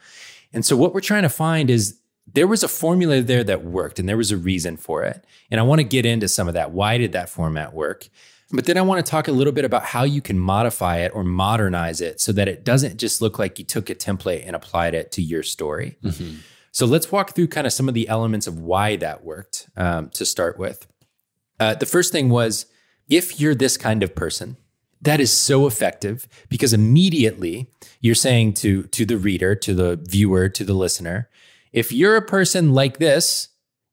And 0.52 0.66
so 0.66 0.76
what 0.76 0.92
we're 0.92 1.00
trying 1.00 1.22
to 1.22 1.28
find 1.28 1.70
is 1.70 1.98
there 2.36 2.46
was 2.46 2.62
a 2.62 2.68
formula 2.68 3.22
there 3.22 3.42
that 3.42 3.64
worked 3.64 3.98
and 3.98 4.06
there 4.06 4.18
was 4.18 4.30
a 4.30 4.36
reason 4.36 4.76
for 4.76 5.02
it. 5.04 5.24
And 5.50 5.58
I 5.58 5.62
want 5.62 5.78
to 5.78 5.84
get 5.84 6.04
into 6.04 6.28
some 6.28 6.48
of 6.48 6.54
that. 6.54 6.70
Why 6.70 6.98
did 6.98 7.12
that 7.12 7.30
format 7.30 7.72
work? 7.72 8.10
But 8.52 8.66
then 8.66 8.76
I 8.76 8.82
want 8.82 9.04
to 9.04 9.10
talk 9.10 9.26
a 9.26 9.32
little 9.32 9.54
bit 9.54 9.64
about 9.64 9.84
how 9.84 10.04
you 10.04 10.20
can 10.20 10.38
modify 10.38 10.98
it 10.98 11.12
or 11.14 11.24
modernize 11.24 12.02
it 12.02 12.20
so 12.20 12.32
that 12.32 12.46
it 12.46 12.62
doesn't 12.62 12.98
just 12.98 13.22
look 13.22 13.38
like 13.38 13.58
you 13.58 13.64
took 13.64 13.88
a 13.88 13.94
template 13.94 14.46
and 14.46 14.54
applied 14.54 14.92
it 14.92 15.12
to 15.12 15.22
your 15.22 15.42
story. 15.42 15.96
So 16.72 16.84
let's 16.84 17.10
walk 17.10 17.34
through 17.34 17.48
kind 17.48 17.66
of 17.66 17.72
some 17.72 17.88
of 17.88 17.94
the 17.94 18.06
elements 18.06 18.46
of 18.46 18.58
why 18.58 18.96
that 18.96 19.24
worked 19.24 19.70
um, 19.74 20.10
to 20.10 20.26
start 20.26 20.58
with. 20.58 20.86
Uh, 21.58 21.74
the 21.74 21.86
first 21.86 22.12
thing 22.12 22.28
was 22.28 22.66
if 23.08 23.40
you're 23.40 23.54
this 23.54 23.78
kind 23.78 24.02
of 24.02 24.14
person, 24.14 24.58
that 25.00 25.20
is 25.20 25.32
so 25.32 25.66
effective 25.66 26.28
because 26.50 26.74
immediately 26.74 27.70
you're 28.02 28.14
saying 28.14 28.52
to 28.54 28.82
to 28.88 29.06
the 29.06 29.16
reader, 29.16 29.54
to 29.54 29.72
the 29.72 29.96
viewer, 29.96 30.50
to 30.50 30.64
the 30.64 30.74
listener, 30.74 31.30
if 31.76 31.92
you're 31.92 32.16
a 32.16 32.22
person 32.22 32.72
like 32.72 32.98
this, 32.98 33.48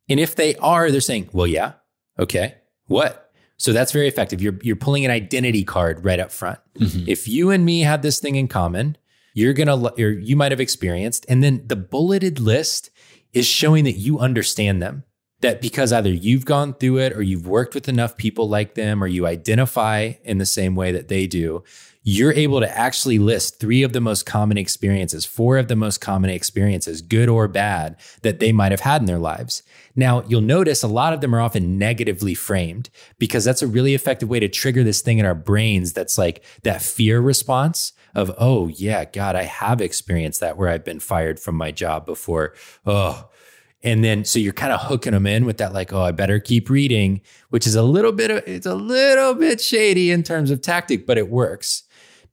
and 0.07 0.19
if 0.19 0.35
they 0.35 0.55
are, 0.55 0.89
they're 0.89 1.01
saying, 1.01 1.29
"Well, 1.33 1.45
yeah, 1.45 1.73
okay, 2.17 2.55
what?" 2.87 3.29
So 3.57 3.73
that's 3.73 3.91
very 3.91 4.07
effective. 4.07 4.41
You're 4.41 4.57
you're 4.63 4.77
pulling 4.77 5.05
an 5.05 5.11
identity 5.11 5.63
card 5.63 6.03
right 6.03 6.19
up 6.19 6.31
front. 6.31 6.59
Mm-hmm. 6.79 7.03
If 7.07 7.27
you 7.27 7.51
and 7.51 7.65
me 7.65 7.81
have 7.81 8.01
this 8.01 8.19
thing 8.19 8.35
in 8.35 8.47
common, 8.47 8.97
you're 9.33 9.53
gonna 9.53 9.75
or 9.75 10.09
you 10.09 10.35
might 10.35 10.53
have 10.53 10.61
experienced, 10.61 11.25
and 11.27 11.43
then 11.43 11.63
the 11.67 11.75
bulleted 11.75 12.39
list 12.39 12.89
is 13.33 13.45
showing 13.45 13.83
that 13.83 13.97
you 13.97 14.17
understand 14.17 14.81
them. 14.81 15.03
That 15.41 15.59
because 15.59 15.91
either 15.91 16.09
you've 16.09 16.45
gone 16.45 16.75
through 16.75 16.99
it 16.99 17.11
or 17.11 17.21
you've 17.21 17.47
worked 17.47 17.75
with 17.75 17.89
enough 17.89 18.15
people 18.15 18.47
like 18.47 18.75
them 18.75 19.03
or 19.03 19.07
you 19.07 19.27
identify 19.27 20.13
in 20.23 20.37
the 20.37 20.45
same 20.45 20.73
way 20.73 20.93
that 20.93 21.09
they 21.09 21.27
do, 21.27 21.65
you're 22.03 22.33
able 22.33 22.59
to 22.59 22.77
actually 22.77 23.17
list 23.17 23.59
three 23.59 23.81
of 23.81 23.93
the 23.93 24.01
most 24.01 24.25
common 24.25 24.57
experiences, 24.57 25.25
four 25.25 25.57
of 25.57 25.69
the 25.69 25.75
most 25.75 26.01
common 26.01 26.29
experiences, 26.29 27.01
good 27.01 27.29
or 27.29 27.47
bad, 27.47 27.95
that 28.21 28.39
they 28.39 28.51
might 28.51 28.71
have 28.71 28.81
had 28.81 29.01
in 29.01 29.05
their 29.05 29.19
lives. 29.19 29.63
Now, 29.95 30.23
you'll 30.27 30.41
notice 30.41 30.83
a 30.83 30.87
lot 30.87 31.13
of 31.13 31.21
them 31.21 31.33
are 31.33 31.39
often 31.39 31.77
negatively 31.77 32.33
framed 32.33 32.89
because 33.19 33.45
that's 33.45 33.61
a 33.61 33.67
really 33.67 33.93
effective 33.93 34.27
way 34.27 34.41
to 34.41 34.49
trigger 34.49 34.83
this 34.83 35.01
thing 35.01 35.17
in 35.17 35.25
our 35.25 35.35
brains 35.35 35.93
that's 35.93 36.17
like 36.17 36.43
that 36.63 36.81
fear 36.81 37.21
response 37.21 37.93
of, 38.13 38.31
oh, 38.37 38.67
yeah, 38.67 39.05
God, 39.05 39.35
I 39.35 39.43
have 39.43 39.81
experienced 39.81 40.41
that 40.41 40.57
where 40.57 40.69
I've 40.69 40.85
been 40.85 40.99
fired 40.99 41.39
from 41.39 41.55
my 41.55 41.71
job 41.71 42.05
before. 42.05 42.53
Oh, 42.85 43.29
and 43.81 44.03
then 44.03 44.23
so 44.23 44.39
you're 44.39 44.53
kind 44.53 44.71
of 44.73 44.81
hooking 44.81 45.13
them 45.13 45.27
in 45.27 45.45
with 45.45 45.57
that, 45.57 45.73
like, 45.73 45.93
oh, 45.93 46.03
I 46.03 46.11
better 46.11 46.39
keep 46.39 46.69
reading, 46.69 47.21
which 47.49 47.65
is 47.65 47.75
a 47.75 47.83
little 47.83 48.11
bit 48.11 48.29
of 48.31 48.43
it's 48.45 48.65
a 48.65 48.75
little 48.75 49.33
bit 49.33 49.59
shady 49.61 50.11
in 50.11 50.23
terms 50.23 50.51
of 50.51 50.61
tactic, 50.61 51.05
but 51.05 51.17
it 51.17 51.29
works 51.29 51.83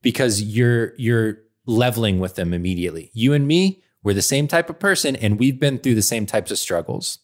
because 0.02 0.42
you're 0.42 0.94
you're 0.96 1.38
leveling 1.66 2.18
with 2.20 2.34
them 2.34 2.52
immediately. 2.52 3.10
You 3.14 3.32
and 3.32 3.46
me, 3.46 3.82
we're 4.02 4.14
the 4.14 4.22
same 4.22 4.48
type 4.48 4.70
of 4.70 4.78
person, 4.78 5.14
and 5.16 5.38
we've 5.38 5.60
been 5.60 5.78
through 5.78 5.94
the 5.94 6.02
same 6.02 6.26
types 6.26 6.50
of 6.50 6.58
struggles. 6.58 7.18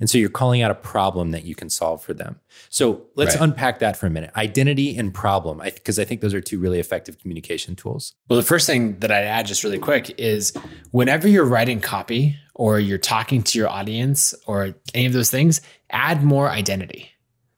And 0.00 0.10
so 0.10 0.18
you're 0.18 0.30
calling 0.30 0.62
out 0.62 0.70
a 0.70 0.74
problem 0.74 1.30
that 1.30 1.44
you 1.44 1.54
can 1.54 1.70
solve 1.70 2.02
for 2.02 2.12
them. 2.12 2.40
So 2.70 3.02
let's 3.14 3.36
Right. 3.36 3.44
unpack 3.44 3.78
that 3.78 3.96
for 3.96 4.06
a 4.06 4.10
minute. 4.10 4.32
Identity 4.36 4.96
and 4.96 5.14
problem, 5.14 5.60
because 5.62 5.96
I, 5.96 6.04
think 6.04 6.20
those 6.22 6.34
are 6.34 6.40
two 6.40 6.58
really 6.58 6.80
effective 6.80 7.20
communication 7.20 7.76
tools. 7.76 8.12
Well, 8.28 8.36
the 8.36 8.44
first 8.44 8.66
thing 8.66 8.98
that 8.98 9.12
I'd 9.12 9.24
add 9.24 9.46
just 9.46 9.62
really 9.62 9.78
quick 9.78 10.12
is 10.18 10.52
whenever 10.90 11.28
you're 11.28 11.44
writing 11.44 11.80
copy 11.80 12.36
or 12.56 12.80
you're 12.80 12.98
talking 12.98 13.44
to 13.44 13.58
your 13.58 13.68
audience 13.68 14.34
or 14.46 14.74
any 14.92 15.06
of 15.06 15.12
those 15.12 15.30
things, 15.30 15.60
add 15.90 16.24
more 16.24 16.50
identity, 16.50 17.08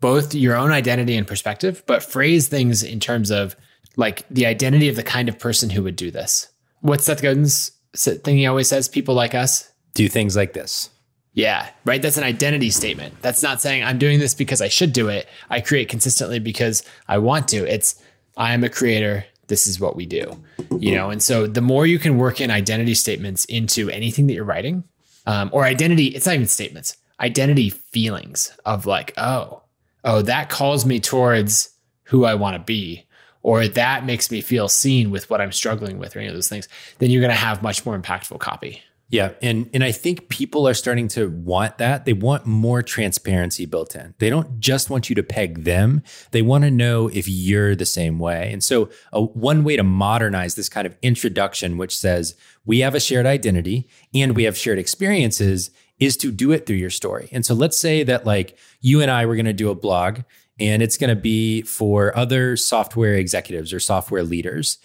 both 0.00 0.34
your 0.34 0.54
own 0.54 0.70
identity 0.70 1.16
and 1.16 1.26
perspective, 1.26 1.82
but 1.87 2.02
phrase 2.02 2.49
things 2.49 2.82
in 2.82 3.00
terms 3.00 3.30
of 3.30 3.56
like 3.96 4.26
the 4.28 4.46
identity 4.46 4.88
of 4.88 4.96
the 4.96 5.02
kind 5.02 5.28
of 5.28 5.38
person 5.38 5.70
who 5.70 5.82
would 5.82 5.96
do 5.96 6.10
this. 6.10 6.48
What's 6.80 7.04
Seth 7.04 7.22
Godin's 7.22 7.70
thing 7.94 8.36
he 8.36 8.46
always 8.46 8.68
says? 8.68 8.88
People 8.88 9.14
like 9.14 9.34
us. 9.34 9.70
Do 9.94 10.08
things 10.08 10.36
like 10.36 10.52
this. 10.52 10.90
Yeah, 11.32 11.68
right. 11.84 12.00
That's 12.00 12.16
an 12.16 12.24
identity 12.24 12.70
statement. 12.70 13.14
That's 13.20 13.42
not 13.42 13.60
saying 13.60 13.82
I'm 13.82 13.98
doing 13.98 14.20
this 14.20 14.34
because 14.34 14.60
I 14.60 14.68
should 14.68 14.92
do 14.92 15.08
it. 15.08 15.28
I 15.50 15.60
create 15.60 15.88
consistently 15.88 16.38
because 16.38 16.84
I 17.08 17.18
want 17.18 17.48
to. 17.48 17.68
It's 17.72 18.00
I 18.36 18.54
am 18.54 18.62
a 18.62 18.68
creator. 18.68 19.24
This 19.48 19.66
is 19.66 19.80
what 19.80 19.96
we 19.96 20.06
do. 20.06 20.40
You 20.78 20.94
know, 20.94 21.10
and 21.10 21.22
so 21.22 21.46
the 21.46 21.60
more 21.60 21.86
you 21.86 21.98
can 21.98 22.18
work 22.18 22.40
in 22.40 22.50
identity 22.50 22.94
statements 22.94 23.44
into 23.46 23.90
anything 23.90 24.26
that 24.28 24.34
you're 24.34 24.44
writing, 24.44 24.84
um, 25.26 25.50
or 25.52 25.64
identity, 25.64 26.06
it's 26.06 26.26
not 26.26 26.36
even 26.36 26.46
statements, 26.46 26.96
identity 27.20 27.70
feelings 27.70 28.56
of 28.64 28.86
like, 28.86 29.12
oh, 29.16 29.62
oh, 30.04 30.22
that 30.22 30.50
calls 30.50 30.86
me 30.86 31.00
towards 31.00 31.70
who 32.04 32.24
I 32.24 32.34
want 32.34 32.54
to 32.54 32.62
be, 32.62 33.06
or 33.44 33.68
that 33.68 34.04
makes 34.04 34.30
me 34.30 34.40
feel 34.40 34.68
seen 34.68 35.10
with 35.10 35.30
what 35.30 35.40
I'm 35.40 35.52
struggling 35.52 35.98
with, 35.98 36.16
or 36.16 36.18
any 36.18 36.28
of 36.28 36.34
those 36.34 36.48
things, 36.48 36.66
then 36.98 37.10
you're 37.10 37.20
going 37.20 37.30
to 37.30 37.36
have 37.36 37.62
much 37.62 37.86
more 37.86 37.96
impactful 37.96 38.40
copy. 38.40 38.82
Yeah, 39.10 39.32
and 39.42 39.68
and 39.74 39.84
I 39.84 39.92
think 39.92 40.30
people 40.30 40.66
are 40.66 40.72
starting 40.72 41.08
to 41.08 41.28
want 41.28 41.76
that. 41.76 42.06
They 42.06 42.14
want 42.14 42.46
more 42.46 42.82
transparency 42.82 43.66
built 43.66 43.94
in. 43.94 44.14
They 44.18 44.30
don't 44.30 44.58
just 44.58 44.88
want 44.88 45.10
you 45.10 45.14
to 45.16 45.22
peg 45.22 45.64
them. 45.64 46.02
They 46.30 46.40
want 46.40 46.64
to 46.64 46.70
know 46.70 47.08
if 47.08 47.28
you're 47.28 47.76
the 47.76 47.84
same 47.84 48.18
way. 48.18 48.50
And 48.50 48.64
so, 48.64 48.88
a, 49.12 49.20
one 49.22 49.62
way 49.62 49.76
to 49.76 49.84
modernize 49.84 50.54
this 50.54 50.70
kind 50.70 50.86
of 50.86 50.96
introduction, 51.02 51.76
which 51.76 51.96
says 51.96 52.34
we 52.64 52.80
have 52.80 52.94
a 52.94 53.00
shared 53.00 53.26
identity 53.26 53.88
and 54.14 54.34
we 54.34 54.44
have 54.44 54.56
shared 54.56 54.78
experiences, 54.78 55.70
is 55.98 56.16
to 56.16 56.32
do 56.32 56.50
it 56.50 56.64
through 56.64 56.76
your 56.76 56.90
story. 56.90 57.28
And 57.30 57.44
so, 57.44 57.54
let's 57.54 57.76
say 57.76 58.04
that 58.04 58.24
like 58.24 58.56
you 58.80 59.02
and 59.02 59.10
I 59.10 59.26
were 59.26 59.36
going 59.36 59.44
to 59.44 59.52
do 59.52 59.70
a 59.70 59.74
blog, 59.74 60.20
and 60.58 60.82
it's 60.82 60.96
going 60.96 61.14
to 61.14 61.20
be 61.20 61.62
for 61.62 62.16
other 62.16 62.56
software 62.56 63.14
executives 63.14 63.73
or 63.73 63.80
software 63.80 64.23
leaders, 64.23 64.78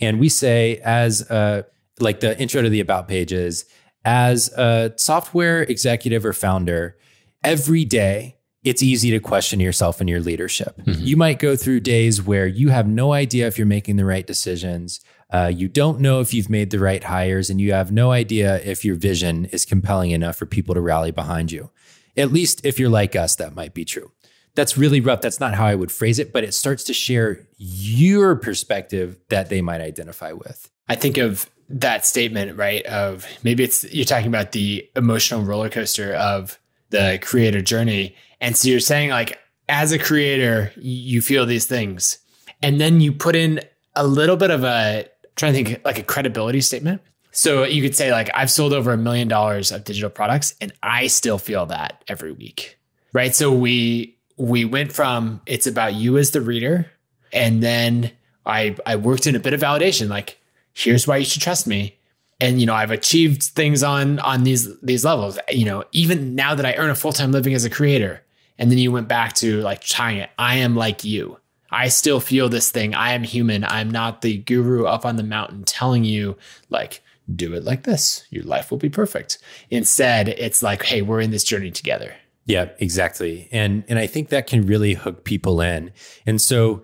and 0.00 0.18
we 0.18 0.28
say 0.28 0.80
as 0.84 1.28
a 1.30 1.66
like 2.00 2.20
the 2.20 2.38
intro 2.40 2.62
to 2.62 2.68
the 2.68 2.80
about 2.80 3.08
pages 3.08 3.64
as 4.04 4.48
a 4.56 4.92
software 4.96 5.62
executive 5.62 6.26
or 6.26 6.32
founder 6.32 6.96
every 7.42 7.84
day 7.84 8.36
it's 8.64 8.82
easy 8.82 9.10
to 9.10 9.20
question 9.20 9.60
yourself 9.60 10.00
and 10.00 10.08
your 10.08 10.20
leadership. 10.20 10.80
You 10.86 11.18
might 11.18 11.38
go 11.38 11.54
through 11.54 11.80
days 11.80 12.22
where 12.22 12.46
you 12.46 12.70
have 12.70 12.88
no 12.88 13.12
idea 13.12 13.46
if 13.46 13.58
you're 13.58 13.66
making 13.66 13.96
the 13.96 14.06
right 14.06 14.26
decisions 14.26 15.00
uh, 15.34 15.50
you 15.52 15.66
don't 15.66 15.98
know 15.98 16.20
if 16.20 16.32
you've 16.32 16.48
made 16.48 16.70
the 16.70 16.78
right 16.78 17.02
hires 17.02 17.50
and 17.50 17.60
you 17.60 17.72
have 17.72 17.90
no 17.90 18.12
idea 18.12 18.60
if 18.62 18.84
your 18.84 18.94
vision 18.94 19.46
is 19.46 19.64
compelling 19.64 20.12
enough 20.12 20.36
for 20.36 20.46
people 20.46 20.76
to 20.76 20.80
rally 20.80 21.10
behind 21.10 21.50
you. 21.50 21.70
At 22.16 22.32
least 22.32 22.64
if 22.64 22.78
you're 22.78 22.88
like 22.88 23.16
us 23.16 23.34
that 23.36 23.52
might 23.52 23.74
be 23.74 23.84
true 23.84 24.12
that's 24.54 24.76
really 24.76 25.00
rough 25.00 25.20
that's 25.20 25.40
not 25.40 25.54
how 25.54 25.66
i 25.66 25.74
would 25.74 25.90
phrase 25.92 26.18
it 26.18 26.32
but 26.32 26.44
it 26.44 26.54
starts 26.54 26.84
to 26.84 26.92
share 26.92 27.46
your 27.58 28.36
perspective 28.36 29.18
that 29.28 29.48
they 29.48 29.60
might 29.60 29.80
identify 29.80 30.32
with 30.32 30.70
I 30.88 30.96
think 30.96 31.18
of 31.18 31.48
that 31.68 32.04
statement, 32.04 32.56
right? 32.58 32.84
Of 32.86 33.26
maybe 33.42 33.64
it's 33.64 33.84
you're 33.92 34.04
talking 34.04 34.26
about 34.26 34.52
the 34.52 34.88
emotional 34.96 35.42
roller 35.42 35.70
coaster 35.70 36.14
of 36.14 36.58
the 36.90 37.18
creator 37.22 37.62
journey. 37.62 38.14
And 38.40 38.56
so 38.56 38.68
you're 38.68 38.80
saying, 38.80 39.10
like, 39.10 39.38
as 39.68 39.92
a 39.92 39.98
creator, 39.98 40.72
you 40.76 41.22
feel 41.22 41.46
these 41.46 41.66
things. 41.66 42.18
And 42.62 42.80
then 42.80 43.00
you 43.00 43.12
put 43.12 43.34
in 43.34 43.60
a 43.96 44.06
little 44.06 44.36
bit 44.36 44.50
of 44.50 44.64
a, 44.64 45.08
trying 45.36 45.54
to 45.54 45.64
think 45.64 45.84
like 45.84 45.98
a 45.98 46.02
credibility 46.02 46.60
statement. 46.60 47.00
So 47.30 47.64
you 47.64 47.82
could 47.82 47.96
say, 47.96 48.12
like, 48.12 48.30
I've 48.34 48.50
sold 48.50 48.72
over 48.72 48.92
a 48.92 48.98
million 48.98 49.26
dollars 49.26 49.72
of 49.72 49.84
digital 49.84 50.10
products 50.10 50.54
and 50.60 50.72
I 50.82 51.06
still 51.06 51.38
feel 51.38 51.66
that 51.66 52.04
every 52.06 52.32
week. 52.32 52.78
Right. 53.12 53.34
So 53.34 53.50
we, 53.50 54.13
we 54.36 54.64
went 54.64 54.92
from 54.92 55.40
it's 55.46 55.66
about 55.66 55.94
you 55.94 56.18
as 56.18 56.30
the 56.32 56.40
reader. 56.40 56.90
And 57.32 57.62
then 57.62 58.12
I, 58.46 58.76
I 58.86 58.96
worked 58.96 59.26
in 59.26 59.34
a 59.34 59.40
bit 59.40 59.54
of 59.54 59.60
validation, 59.60 60.08
like, 60.08 60.38
here's 60.72 61.06
why 61.06 61.16
you 61.16 61.24
should 61.24 61.42
trust 61.42 61.66
me. 61.66 61.96
And 62.40 62.60
you 62.60 62.66
know 62.66 62.74
i've 62.74 62.90
achieved 62.90 63.44
things 63.44 63.84
on 63.84 64.18
on 64.18 64.42
these 64.42 64.78
these 64.80 65.04
levels. 65.04 65.38
You 65.48 65.64
know 65.64 65.84
even 65.92 66.34
now 66.34 66.54
that 66.56 66.66
i 66.66 66.74
earn 66.74 66.90
a 66.90 66.94
full-time 66.94 67.30
living 67.30 67.54
as 67.54 67.64
a 67.64 67.70
creator 67.70 68.22
and 68.58 68.70
then 68.70 68.78
you 68.78 68.90
went 68.90 69.06
back 69.06 69.34
to 69.34 69.60
like 69.60 69.86
tying 69.86 70.18
it 70.18 70.30
i 70.36 70.56
am 70.56 70.74
like 70.74 71.04
you. 71.04 71.38
I 71.70 71.88
still 71.88 72.20
feel 72.20 72.48
this 72.48 72.70
thing. 72.70 72.94
I 72.94 73.12
am 73.14 73.22
human. 73.22 73.64
I'm 73.64 73.90
not 73.90 74.22
the 74.22 74.36
guru 74.38 74.84
up 74.84 75.06
on 75.06 75.16
the 75.16 75.22
mountain 75.22 75.64
telling 75.64 76.04
you 76.04 76.36
like 76.70 77.02
do 77.34 77.54
it 77.54 77.64
like 77.64 77.84
this. 77.84 78.26
Your 78.30 78.44
life 78.44 78.70
will 78.70 78.78
be 78.78 78.90
perfect. 78.90 79.38
Instead 79.70 80.28
it's 80.28 80.60
like 80.60 80.82
hey 80.82 81.02
we're 81.02 81.20
in 81.20 81.30
this 81.30 81.44
journey 81.44 81.70
together 81.70 82.14
Yeah, 82.46 82.70
exactly. 82.78 83.48
And 83.52 83.84
and 83.88 83.98
I 83.98 84.06
think 84.06 84.28
that 84.28 84.46
can 84.46 84.66
really 84.66 84.94
hook 84.94 85.24
people 85.24 85.60
in. 85.60 85.92
And 86.26 86.40
so 86.40 86.82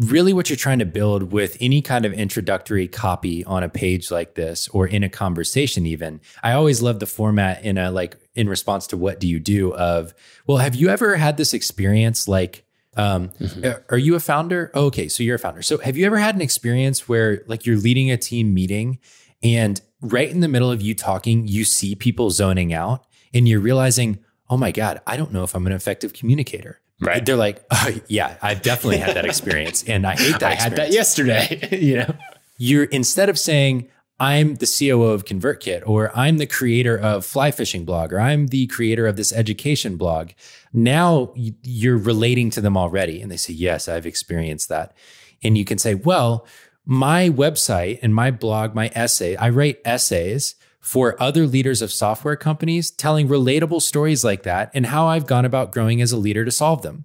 really 0.00 0.32
what 0.32 0.48
you're 0.48 0.56
trying 0.56 0.78
to 0.78 0.86
build 0.86 1.32
with 1.32 1.56
any 1.60 1.82
kind 1.82 2.06
of 2.06 2.12
introductory 2.12 2.88
copy 2.88 3.44
on 3.44 3.62
a 3.62 3.68
page 3.68 4.10
like 4.10 4.34
this 4.34 4.66
or 4.68 4.86
in 4.86 5.02
a 5.02 5.08
conversation 5.08 5.84
even 5.84 6.20
i 6.42 6.52
always 6.52 6.80
love 6.80 7.00
the 7.00 7.06
format 7.06 7.62
in 7.62 7.76
a 7.76 7.90
like 7.90 8.16
in 8.34 8.48
response 8.48 8.86
to 8.86 8.96
what 8.96 9.20
do 9.20 9.28
you 9.28 9.38
do 9.38 9.74
of 9.74 10.14
well 10.46 10.56
have 10.56 10.74
you 10.74 10.88
ever 10.88 11.16
had 11.16 11.36
this 11.36 11.52
experience 11.52 12.26
like 12.26 12.64
um, 12.96 13.28
mm-hmm. 13.38 13.70
are 13.88 13.98
you 13.98 14.16
a 14.16 14.20
founder 14.20 14.70
oh, 14.74 14.86
okay 14.86 15.06
so 15.06 15.22
you're 15.22 15.36
a 15.36 15.38
founder 15.38 15.62
so 15.62 15.78
have 15.78 15.96
you 15.96 16.06
ever 16.06 16.18
had 16.18 16.34
an 16.34 16.40
experience 16.40 17.08
where 17.08 17.42
like 17.46 17.64
you're 17.64 17.76
leading 17.76 18.10
a 18.10 18.16
team 18.16 18.52
meeting 18.52 18.98
and 19.42 19.80
right 20.00 20.30
in 20.30 20.40
the 20.40 20.48
middle 20.48 20.72
of 20.72 20.82
you 20.82 20.94
talking 20.94 21.46
you 21.46 21.64
see 21.64 21.94
people 21.94 22.30
zoning 22.30 22.72
out 22.72 23.06
and 23.32 23.46
you're 23.46 23.60
realizing 23.60 24.18
oh 24.50 24.56
my 24.58 24.70
god 24.70 25.00
i 25.06 25.16
don't 25.16 25.32
know 25.32 25.42
if 25.42 25.54
i'm 25.54 25.66
an 25.66 25.72
effective 25.72 26.12
communicator 26.12 26.80
Right. 27.00 27.24
They're 27.24 27.36
like, 27.36 27.64
oh, 27.70 27.88
yeah, 28.08 28.36
I've 28.42 28.62
definitely 28.62 28.98
had 28.98 29.16
that 29.16 29.24
experience. 29.32 29.82
And 29.84 30.06
I 30.06 30.16
hate 30.16 30.38
that. 30.40 30.52
I 30.52 30.54
had 30.54 30.76
that 30.76 30.92
yesterday. 30.92 31.68
you 31.80 31.96
know, 31.96 32.14
you're 32.58 32.84
instead 32.84 33.28
of 33.28 33.38
saying, 33.38 33.88
I'm 34.18 34.56
the 34.56 34.66
COO 34.66 35.04
of 35.04 35.24
ConvertKit, 35.24 35.82
or 35.86 36.14
I'm 36.14 36.36
the 36.36 36.46
creator 36.46 36.94
of 36.94 37.24
Fly 37.24 37.50
Fishing 37.52 37.86
Blog, 37.86 38.12
or 38.12 38.20
I'm 38.20 38.48
the 38.48 38.66
creator 38.66 39.06
of 39.06 39.16
this 39.16 39.32
education 39.32 39.96
blog. 39.96 40.32
Now 40.74 41.32
you're 41.34 41.96
relating 41.96 42.50
to 42.50 42.60
them 42.60 42.76
already. 42.76 43.22
And 43.22 43.32
they 43.32 43.38
say, 43.38 43.54
Yes, 43.54 43.88
I've 43.88 44.04
experienced 44.04 44.68
that. 44.68 44.94
And 45.42 45.56
you 45.56 45.64
can 45.64 45.78
say, 45.78 45.94
Well, 45.94 46.46
my 46.84 47.30
website 47.30 47.98
and 48.02 48.14
my 48.14 48.30
blog, 48.30 48.74
my 48.74 48.90
essay, 48.94 49.36
I 49.36 49.48
write 49.48 49.78
essays 49.86 50.54
for 50.80 51.20
other 51.22 51.46
leaders 51.46 51.82
of 51.82 51.92
software 51.92 52.36
companies 52.36 52.90
telling 52.90 53.28
relatable 53.28 53.82
stories 53.82 54.24
like 54.24 54.42
that 54.44 54.70
and 54.74 54.86
how 54.86 55.06
I've 55.06 55.26
gone 55.26 55.44
about 55.44 55.72
growing 55.72 56.00
as 56.00 56.10
a 56.10 56.16
leader 56.16 56.44
to 56.44 56.50
solve 56.50 56.82
them. 56.82 57.04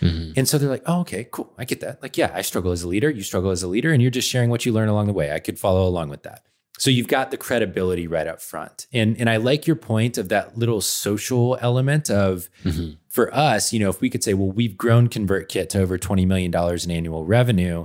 Mm-hmm. 0.00 0.32
And 0.36 0.48
so 0.48 0.56
they're 0.56 0.70
like, 0.70 0.82
oh, 0.86 1.00
okay, 1.00 1.28
cool. 1.30 1.52
I 1.58 1.64
get 1.64 1.80
that. 1.80 2.02
Like, 2.02 2.16
yeah, 2.16 2.32
I 2.34 2.40
struggle 2.40 2.72
as 2.72 2.82
a 2.82 2.88
leader. 2.88 3.10
You 3.10 3.22
struggle 3.22 3.50
as 3.50 3.62
a 3.62 3.68
leader, 3.68 3.92
and 3.92 4.00
you're 4.00 4.10
just 4.10 4.28
sharing 4.28 4.48
what 4.48 4.64
you 4.64 4.72
learn 4.72 4.88
along 4.88 5.06
the 5.06 5.12
way. 5.12 5.32
I 5.32 5.38
could 5.38 5.58
follow 5.58 5.86
along 5.86 6.08
with 6.08 6.22
that. 6.22 6.46
So 6.78 6.90
you've 6.90 7.08
got 7.08 7.30
the 7.30 7.36
credibility 7.36 8.06
right 8.06 8.26
up 8.26 8.40
front. 8.40 8.86
And, 8.90 9.20
and 9.20 9.28
I 9.28 9.36
like 9.36 9.66
your 9.66 9.76
point 9.76 10.16
of 10.16 10.30
that 10.30 10.56
little 10.56 10.80
social 10.80 11.58
element 11.60 12.08
of 12.08 12.48
mm-hmm. 12.64 12.92
for 13.06 13.34
us, 13.34 13.74
you 13.74 13.80
know, 13.80 13.90
if 13.90 14.00
we 14.00 14.08
could 14.08 14.24
say, 14.24 14.32
well, 14.32 14.50
we've 14.50 14.78
grown 14.78 15.10
ConvertKit 15.10 15.68
to 15.70 15.80
over 15.82 15.98
$20 15.98 16.26
million 16.26 16.54
in 16.54 16.90
annual 16.90 17.26
revenue 17.26 17.84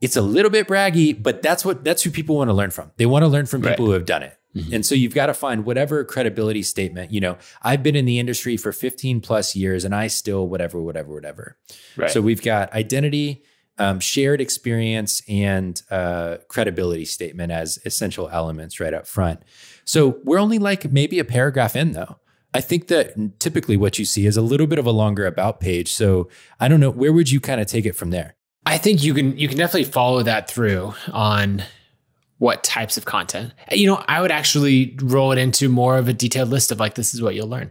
it's 0.00 0.16
a 0.16 0.22
little 0.22 0.50
bit 0.50 0.68
braggy, 0.68 1.20
but 1.20 1.42
that's 1.42 1.64
what 1.64 1.84
that's 1.84 2.02
who 2.02 2.10
people 2.10 2.36
want 2.36 2.48
to 2.48 2.54
learn 2.54 2.70
from. 2.70 2.90
They 2.96 3.06
want 3.06 3.22
to 3.22 3.28
learn 3.28 3.46
from 3.46 3.62
people 3.62 3.86
right. 3.86 3.90
who 3.90 3.90
have 3.92 4.06
done 4.06 4.22
it. 4.22 4.38
Mm-hmm. 4.56 4.74
And 4.74 4.86
so 4.86 4.94
you've 4.94 5.14
got 5.14 5.26
to 5.26 5.34
find 5.34 5.66
whatever 5.66 6.02
credibility 6.04 6.62
statement, 6.62 7.12
you 7.12 7.20
know, 7.20 7.36
I've 7.62 7.82
been 7.82 7.94
in 7.94 8.06
the 8.06 8.18
industry 8.18 8.56
for 8.56 8.72
15 8.72 9.20
plus 9.20 9.54
years 9.54 9.84
and 9.84 9.94
I 9.94 10.06
still 10.06 10.48
whatever, 10.48 10.80
whatever, 10.80 11.12
whatever. 11.12 11.58
Right. 11.96 12.10
So 12.10 12.22
we've 12.22 12.40
got 12.40 12.72
identity, 12.72 13.42
um, 13.76 14.00
shared 14.00 14.40
experience, 14.40 15.20
and 15.28 15.80
uh, 15.90 16.38
credibility 16.48 17.04
statement 17.04 17.52
as 17.52 17.78
essential 17.84 18.30
elements 18.30 18.80
right 18.80 18.94
up 18.94 19.06
front. 19.06 19.42
So 19.84 20.20
we're 20.24 20.38
only 20.38 20.58
like 20.58 20.90
maybe 20.90 21.18
a 21.18 21.24
paragraph 21.24 21.76
in 21.76 21.92
though. 21.92 22.18
I 22.54 22.62
think 22.62 22.88
that 22.88 23.38
typically 23.38 23.76
what 23.76 23.98
you 23.98 24.06
see 24.06 24.24
is 24.24 24.38
a 24.38 24.42
little 24.42 24.66
bit 24.66 24.78
of 24.78 24.86
a 24.86 24.90
longer 24.90 25.26
about 25.26 25.60
page. 25.60 25.92
So 25.92 26.30
I 26.58 26.68
don't 26.68 26.80
know, 26.80 26.88
where 26.88 27.12
would 27.12 27.30
you 27.30 27.40
kind 27.40 27.60
of 27.60 27.66
take 27.66 27.84
it 27.84 27.92
from 27.92 28.08
there? 28.08 28.36
I 28.66 28.78
think 28.78 29.02
you 29.02 29.14
can 29.14 29.38
you 29.38 29.48
can 29.48 29.56
definitely 29.56 29.84
follow 29.84 30.22
that 30.24 30.50
through 30.50 30.92
on 31.12 31.62
what 32.38 32.62
types 32.62 32.98
of 32.98 33.04
content. 33.04 33.54
You 33.70 33.86
know, 33.86 34.04
I 34.06 34.20
would 34.20 34.32
actually 34.32 34.96
roll 35.00 35.32
it 35.32 35.38
into 35.38 35.68
more 35.68 35.96
of 35.96 36.08
a 36.08 36.12
detailed 36.12 36.50
list 36.50 36.70
of 36.72 36.80
like 36.80 36.94
this 36.94 37.14
is 37.14 37.22
what 37.22 37.34
you'll 37.34 37.48
learn. 37.48 37.70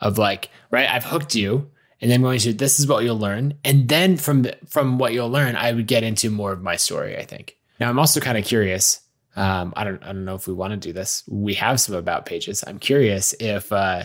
Of 0.00 0.18
like, 0.18 0.50
right, 0.70 0.88
I've 0.88 1.04
hooked 1.04 1.34
you 1.34 1.70
and 2.00 2.10
then 2.10 2.22
going 2.22 2.38
to 2.40 2.52
this 2.52 2.78
is 2.78 2.86
what 2.86 3.04
you'll 3.04 3.18
learn 3.18 3.54
and 3.64 3.88
then 3.88 4.16
from 4.16 4.42
the, 4.42 4.56
from 4.68 4.98
what 4.98 5.12
you'll 5.12 5.30
learn, 5.30 5.56
I 5.56 5.72
would 5.72 5.86
get 5.86 6.04
into 6.04 6.30
more 6.30 6.52
of 6.52 6.62
my 6.62 6.76
story, 6.76 7.16
I 7.16 7.24
think. 7.24 7.56
Now, 7.80 7.90
I'm 7.90 7.98
also 7.98 8.20
kind 8.20 8.38
of 8.38 8.44
curious 8.44 9.00
um, 9.36 9.74
I 9.76 9.84
don't 9.84 10.02
I 10.02 10.06
don't 10.06 10.24
know 10.24 10.34
if 10.34 10.48
we 10.48 10.54
want 10.54 10.72
to 10.72 10.76
do 10.78 10.92
this. 10.92 11.22
We 11.28 11.54
have 11.54 11.78
some 11.78 11.94
about 11.94 12.24
pages. 12.24 12.64
I'm 12.66 12.78
curious 12.78 13.34
if 13.38 13.70
uh 13.70 14.04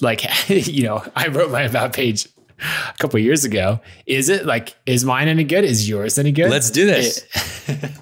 like 0.00 0.24
you 0.48 0.84
know, 0.84 1.04
I 1.16 1.28
wrote 1.28 1.50
my 1.50 1.62
about 1.62 1.92
page 1.92 2.28
a 2.88 2.94
couple 2.98 3.18
years 3.18 3.44
ago. 3.44 3.80
Is 4.06 4.28
it 4.28 4.46
like 4.46 4.74
is 4.86 5.04
mine 5.04 5.28
any 5.28 5.44
good? 5.44 5.64
Is 5.64 5.88
yours 5.88 6.18
any 6.18 6.32
good? 6.32 6.50
Let's 6.50 6.70
do 6.70 6.86
this. 6.86 7.24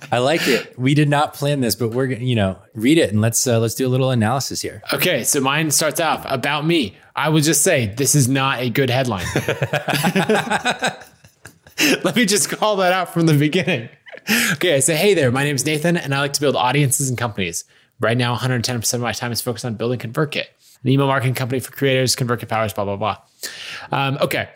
I 0.12 0.18
like 0.18 0.46
it. 0.48 0.78
We 0.78 0.94
did 0.94 1.08
not 1.08 1.34
plan 1.34 1.60
this, 1.60 1.74
but 1.74 1.90
we're 1.90 2.06
going 2.06 2.20
to, 2.20 2.24
you 2.26 2.36
know 2.36 2.58
read 2.74 2.98
it 2.98 3.10
and 3.10 3.20
let's 3.20 3.46
uh, 3.46 3.58
let's 3.58 3.74
do 3.74 3.86
a 3.86 3.90
little 3.90 4.10
analysis 4.10 4.62
here. 4.62 4.82
Okay, 4.92 5.24
so 5.24 5.40
mine 5.40 5.70
starts 5.70 6.00
off 6.00 6.24
about 6.28 6.64
me. 6.64 6.96
I 7.14 7.28
would 7.28 7.42
just 7.42 7.62
say 7.62 7.86
this 7.96 8.14
is 8.14 8.28
not 8.28 8.60
a 8.60 8.70
good 8.70 8.90
headline. 8.90 9.26
Let 12.04 12.16
me 12.16 12.26
just 12.26 12.50
call 12.50 12.76
that 12.76 12.92
out 12.92 13.12
from 13.12 13.26
the 13.26 13.34
beginning. 13.34 13.88
Okay, 14.52 14.74
I 14.74 14.80
say, 14.80 14.96
hey 14.96 15.14
there, 15.14 15.30
my 15.30 15.44
name 15.44 15.54
is 15.54 15.64
Nathan, 15.64 15.96
and 15.96 16.14
I 16.14 16.20
like 16.20 16.32
to 16.34 16.40
build 16.40 16.56
audiences 16.56 17.08
and 17.08 17.16
companies. 17.16 17.64
Right 18.00 18.16
now, 18.16 18.36
110% 18.36 18.94
of 18.94 19.00
my 19.00 19.12
time 19.12 19.32
is 19.32 19.40
focused 19.40 19.64
on 19.64 19.74
building 19.74 19.98
ConvertKit, 19.98 20.44
an 20.82 20.90
email 20.90 21.06
marketing 21.06 21.34
company 21.34 21.60
for 21.60 21.72
creators, 21.72 22.16
ConvertKit 22.16 22.48
powers, 22.48 22.72
blah, 22.72 22.84
blah, 22.84 22.96
blah. 22.96 23.16
Um, 23.90 24.18
okay, 24.20 24.48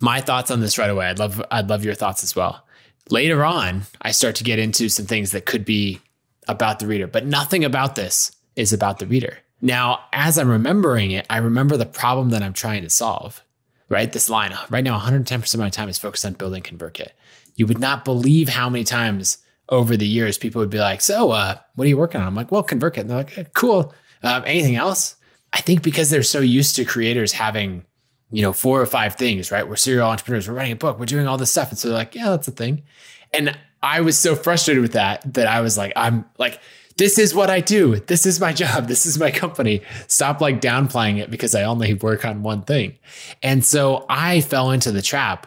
my 0.00 0.20
thoughts 0.20 0.50
on 0.50 0.60
this 0.60 0.78
right 0.78 0.90
away. 0.90 1.06
I'd 1.06 1.18
love 1.18 1.42
I'd 1.50 1.68
love 1.68 1.84
your 1.84 1.94
thoughts 1.94 2.22
as 2.22 2.36
well. 2.36 2.64
Later 3.10 3.44
on, 3.44 3.82
I 4.00 4.12
start 4.12 4.36
to 4.36 4.44
get 4.44 4.58
into 4.58 4.88
some 4.88 5.06
things 5.06 5.32
that 5.32 5.46
could 5.46 5.64
be 5.64 6.00
about 6.48 6.78
the 6.78 6.86
reader, 6.86 7.06
but 7.06 7.26
nothing 7.26 7.64
about 7.64 7.94
this 7.94 8.32
is 8.56 8.72
about 8.72 8.98
the 8.98 9.06
reader. 9.06 9.38
Now, 9.60 10.00
as 10.12 10.38
I'm 10.38 10.48
remembering 10.48 11.10
it, 11.10 11.26
I 11.30 11.38
remember 11.38 11.76
the 11.76 11.86
problem 11.86 12.30
that 12.30 12.42
I'm 12.42 12.52
trying 12.52 12.82
to 12.82 12.90
solve. 12.90 13.42
Right, 13.90 14.10
this 14.10 14.30
line 14.30 14.56
right 14.70 14.82
now, 14.82 14.98
110% 14.98 15.54
of 15.54 15.60
my 15.60 15.68
time 15.68 15.90
is 15.90 15.98
focused 15.98 16.24
on 16.24 16.32
building 16.32 16.62
ConvertKit. 16.62 17.10
You 17.54 17.66
would 17.66 17.78
not 17.78 18.04
believe 18.04 18.48
how 18.48 18.70
many 18.70 18.82
times 18.82 19.38
over 19.68 19.96
the 19.96 20.06
years 20.06 20.38
people 20.38 20.60
would 20.60 20.70
be 20.70 20.78
like, 20.78 21.02
"So, 21.02 21.30
uh, 21.30 21.58
what 21.74 21.84
are 21.84 21.88
you 21.88 21.98
working 21.98 22.20
on?" 22.20 22.26
I'm 22.26 22.34
like, 22.34 22.50
"Well, 22.50 22.64
ConvertKit." 22.64 23.02
And 23.02 23.10
they're 23.10 23.18
like, 23.18 23.52
"Cool. 23.52 23.94
Um, 24.22 24.42
anything 24.46 24.76
else?" 24.76 25.16
I 25.54 25.60
think 25.60 25.82
because 25.82 26.10
they're 26.10 26.22
so 26.22 26.40
used 26.40 26.76
to 26.76 26.84
creators 26.84 27.32
having 27.32 27.84
you 28.34 28.42
know, 28.42 28.52
four 28.52 28.80
or 28.80 28.86
five 28.86 29.14
things, 29.14 29.52
right? 29.52 29.68
We're 29.68 29.76
serial 29.76 30.08
entrepreneurs, 30.08 30.48
we're 30.48 30.54
writing 30.54 30.72
a 30.72 30.76
book, 30.76 30.98
we're 30.98 31.06
doing 31.06 31.28
all 31.28 31.38
this 31.38 31.52
stuff. 31.52 31.70
And 31.70 31.78
so 31.78 31.88
they're 31.88 31.98
like, 31.98 32.16
yeah, 32.16 32.30
that's 32.30 32.48
a 32.48 32.50
thing. 32.50 32.82
And 33.32 33.56
I 33.80 34.00
was 34.00 34.18
so 34.18 34.34
frustrated 34.34 34.82
with 34.82 34.94
that 34.94 35.34
that 35.34 35.46
I 35.46 35.60
was 35.60 35.78
like, 35.78 35.92
I'm 35.94 36.24
like, 36.36 36.60
this 36.96 37.16
is 37.16 37.32
what 37.32 37.48
I 37.48 37.60
do. 37.60 38.00
This 38.00 38.26
is 38.26 38.40
my 38.40 38.52
job. 38.64 38.88
This 38.88 39.06
is 39.06 39.20
my 39.20 39.30
company. 39.30 39.82
Stop 40.08 40.40
like 40.40 40.60
downplaying 40.60 41.18
it 41.18 41.30
because 41.30 41.54
I 41.54 41.62
only 41.62 41.94
work 41.94 42.24
on 42.24 42.42
one 42.42 42.62
thing. 42.62 42.98
And 43.40 43.64
so 43.64 44.04
I 44.08 44.40
fell 44.40 44.72
into 44.72 44.90
the 44.90 45.02
trap. 45.02 45.46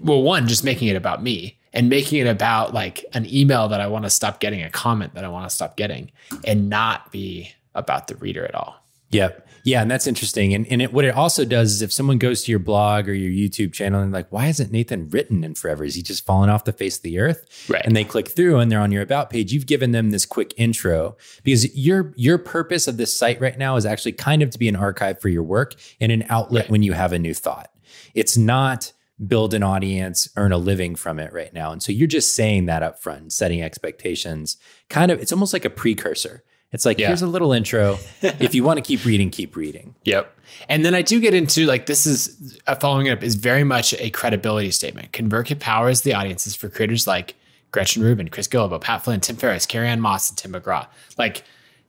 Well, 0.00 0.22
one, 0.22 0.46
just 0.46 0.62
making 0.62 0.88
it 0.88 0.96
about 0.96 1.24
me 1.24 1.58
and 1.72 1.88
making 1.88 2.20
it 2.20 2.28
about 2.28 2.72
like 2.72 3.04
an 3.14 3.26
email 3.32 3.66
that 3.66 3.80
I 3.80 3.88
want 3.88 4.04
to 4.04 4.10
stop 4.10 4.38
getting, 4.38 4.62
a 4.62 4.70
comment 4.70 5.14
that 5.14 5.24
I 5.24 5.28
want 5.28 5.48
to 5.48 5.54
stop 5.54 5.76
getting, 5.76 6.12
and 6.44 6.68
not 6.68 7.10
be 7.10 7.52
about 7.74 8.06
the 8.06 8.14
reader 8.16 8.44
at 8.44 8.54
all. 8.54 8.76
Yep. 9.10 9.47
Yeah, 9.64 9.82
and 9.82 9.90
that's 9.90 10.06
interesting. 10.06 10.54
And 10.54 10.66
and 10.68 10.82
it, 10.82 10.92
what 10.92 11.04
it 11.04 11.14
also 11.14 11.44
does 11.44 11.72
is 11.72 11.82
if 11.82 11.92
someone 11.92 12.18
goes 12.18 12.44
to 12.44 12.50
your 12.50 12.58
blog 12.58 13.08
or 13.08 13.14
your 13.14 13.30
YouTube 13.30 13.72
channel 13.72 14.00
and 14.00 14.12
like, 14.12 14.30
why 14.30 14.46
hasn't 14.46 14.72
Nathan 14.72 15.08
written 15.08 15.44
in 15.44 15.54
forever? 15.54 15.84
Is 15.84 15.94
he 15.94 16.02
just 16.02 16.24
fallen 16.26 16.50
off 16.50 16.64
the 16.64 16.72
face 16.72 16.96
of 16.96 17.02
the 17.02 17.18
earth? 17.18 17.66
Right. 17.68 17.82
And 17.84 17.94
they 17.94 18.04
click 18.04 18.28
through 18.28 18.58
and 18.58 18.70
they're 18.70 18.80
on 18.80 18.92
your 18.92 19.02
about 19.02 19.30
page. 19.30 19.52
You've 19.52 19.66
given 19.66 19.92
them 19.92 20.10
this 20.10 20.26
quick 20.26 20.54
intro 20.56 21.16
because 21.42 21.74
your 21.76 22.12
your 22.16 22.38
purpose 22.38 22.88
of 22.88 22.96
this 22.96 23.16
site 23.16 23.40
right 23.40 23.58
now 23.58 23.76
is 23.76 23.86
actually 23.86 24.12
kind 24.12 24.42
of 24.42 24.50
to 24.50 24.58
be 24.58 24.68
an 24.68 24.76
archive 24.76 25.20
for 25.20 25.28
your 25.28 25.42
work 25.42 25.74
and 26.00 26.12
an 26.12 26.24
outlet 26.28 26.64
right. 26.64 26.70
when 26.70 26.82
you 26.82 26.92
have 26.92 27.12
a 27.12 27.18
new 27.18 27.34
thought. 27.34 27.70
It's 28.14 28.36
not 28.36 28.92
build 29.26 29.52
an 29.52 29.62
audience, 29.62 30.28
earn 30.36 30.52
a 30.52 30.58
living 30.58 30.94
from 30.94 31.18
it 31.18 31.32
right 31.32 31.52
now. 31.52 31.72
And 31.72 31.82
so 31.82 31.90
you're 31.90 32.06
just 32.06 32.34
saying 32.34 32.66
that 32.66 32.82
up 32.82 33.02
front, 33.02 33.32
setting 33.32 33.62
expectations. 33.62 34.56
Kind 34.88 35.10
of, 35.10 35.20
it's 35.20 35.32
almost 35.32 35.52
like 35.52 35.64
a 35.64 35.70
precursor. 35.70 36.44
It's 36.72 36.84
like, 36.84 36.98
yeah. 36.98 37.08
here's 37.08 37.22
a 37.22 37.26
little 37.26 37.52
intro. 37.52 37.98
if 38.22 38.54
you 38.54 38.62
want 38.62 38.76
to 38.78 38.82
keep 38.82 39.04
reading, 39.04 39.30
keep 39.30 39.56
reading. 39.56 39.94
Yep. 40.04 40.34
And 40.68 40.84
then 40.84 40.94
I 40.94 41.02
do 41.02 41.20
get 41.20 41.34
into 41.34 41.66
like, 41.66 41.86
this 41.86 42.06
is 42.06 42.58
uh, 42.66 42.74
following 42.74 43.08
up 43.08 43.22
is 43.22 43.36
very 43.36 43.64
much 43.64 43.94
a 43.94 44.10
credibility 44.10 44.70
statement. 44.70 45.12
ConvertKit 45.12 45.60
powers 45.60 46.02
the 46.02 46.14
audiences 46.14 46.54
for 46.54 46.68
creators 46.68 47.06
like 47.06 47.34
Gretchen 47.70 48.02
Rubin, 48.02 48.28
Chris 48.28 48.48
Guillebeau, 48.48 48.80
Pat 48.80 49.02
Flynn, 49.02 49.20
Tim 49.20 49.36
Ferriss, 49.36 49.66
Carrie-Anne 49.66 50.00
Moss, 50.00 50.28
and 50.28 50.38
Tim 50.38 50.52
McGraw. 50.52 50.86
Like, 51.16 51.44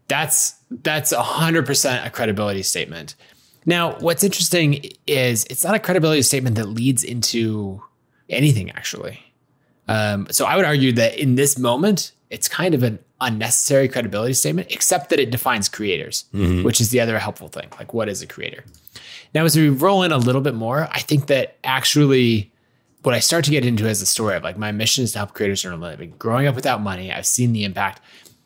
that's 0.08 0.56
that's 0.70 1.14
100% 1.14 2.06
a 2.06 2.10
credibility 2.10 2.64
statement. 2.64 3.16
Now, 3.66 3.98
what's 4.00 4.24
interesting 4.24 4.92
is 5.08 5.46
it's 5.50 5.64
not 5.64 5.76
a 5.76 5.80
credibility 5.80 6.22
statement 6.22 6.56
that 6.58 6.68
leads 6.68 7.04
into 7.04 7.84
anything, 8.30 8.72
actually. 8.72 9.20
Um, 9.88 10.28
so 10.32 10.46
I 10.46 10.56
would 10.56 10.66
argue 10.66 10.92
that 10.94 11.18
in 11.18 11.36
this 11.36 11.58
moment, 11.58 12.12
it's 12.30 12.48
kind 12.48 12.74
of 12.74 12.84
an 12.84 13.00
unnecessary 13.22 13.88
credibility 13.88 14.34
statement, 14.34 14.72
except 14.72 15.10
that 15.10 15.20
it 15.20 15.32
defines 15.32 15.70
creators, 15.70 16.26
mm-hmm. 16.34 16.64
which 16.64 16.80
is 16.80 16.90
the 16.90 17.00
other 17.00 17.20
helpful 17.20 17.48
thing. 17.48 17.70
Like, 17.78 17.94
what 17.94 18.10
is 18.10 18.22
a 18.22 18.28
creator? 18.28 18.64
Now, 19.34 19.46
as 19.46 19.56
we 19.56 19.70
roll 19.70 20.04
in 20.04 20.12
a 20.12 20.18
little 20.18 20.42
bit 20.42 20.56
more, 20.56 20.88
I 20.92 21.00
think 21.00 21.28
that 21.28 21.58
actually 21.64 22.52
what 23.04 23.16
I 23.16 23.20
start 23.20 23.46
to 23.46 23.52
get 23.52 23.66
into 23.66 23.88
as 23.88 24.02
a 24.02 24.06
story 24.06 24.36
of 24.36 24.44
like 24.44 24.58
my 24.58 24.72
mission 24.72 25.04
is 25.04 25.14
to 25.14 25.20
help 25.20 25.34
creators 25.34 25.64
earn 25.64 25.74
a 25.74 25.78
living. 25.78 26.14
Growing 26.18 26.48
up 26.48 26.56
without 26.56 26.82
money, 26.82 27.12
I've 27.12 27.26
seen 27.26 27.54
the 27.54 27.64
impact. 27.64 28.02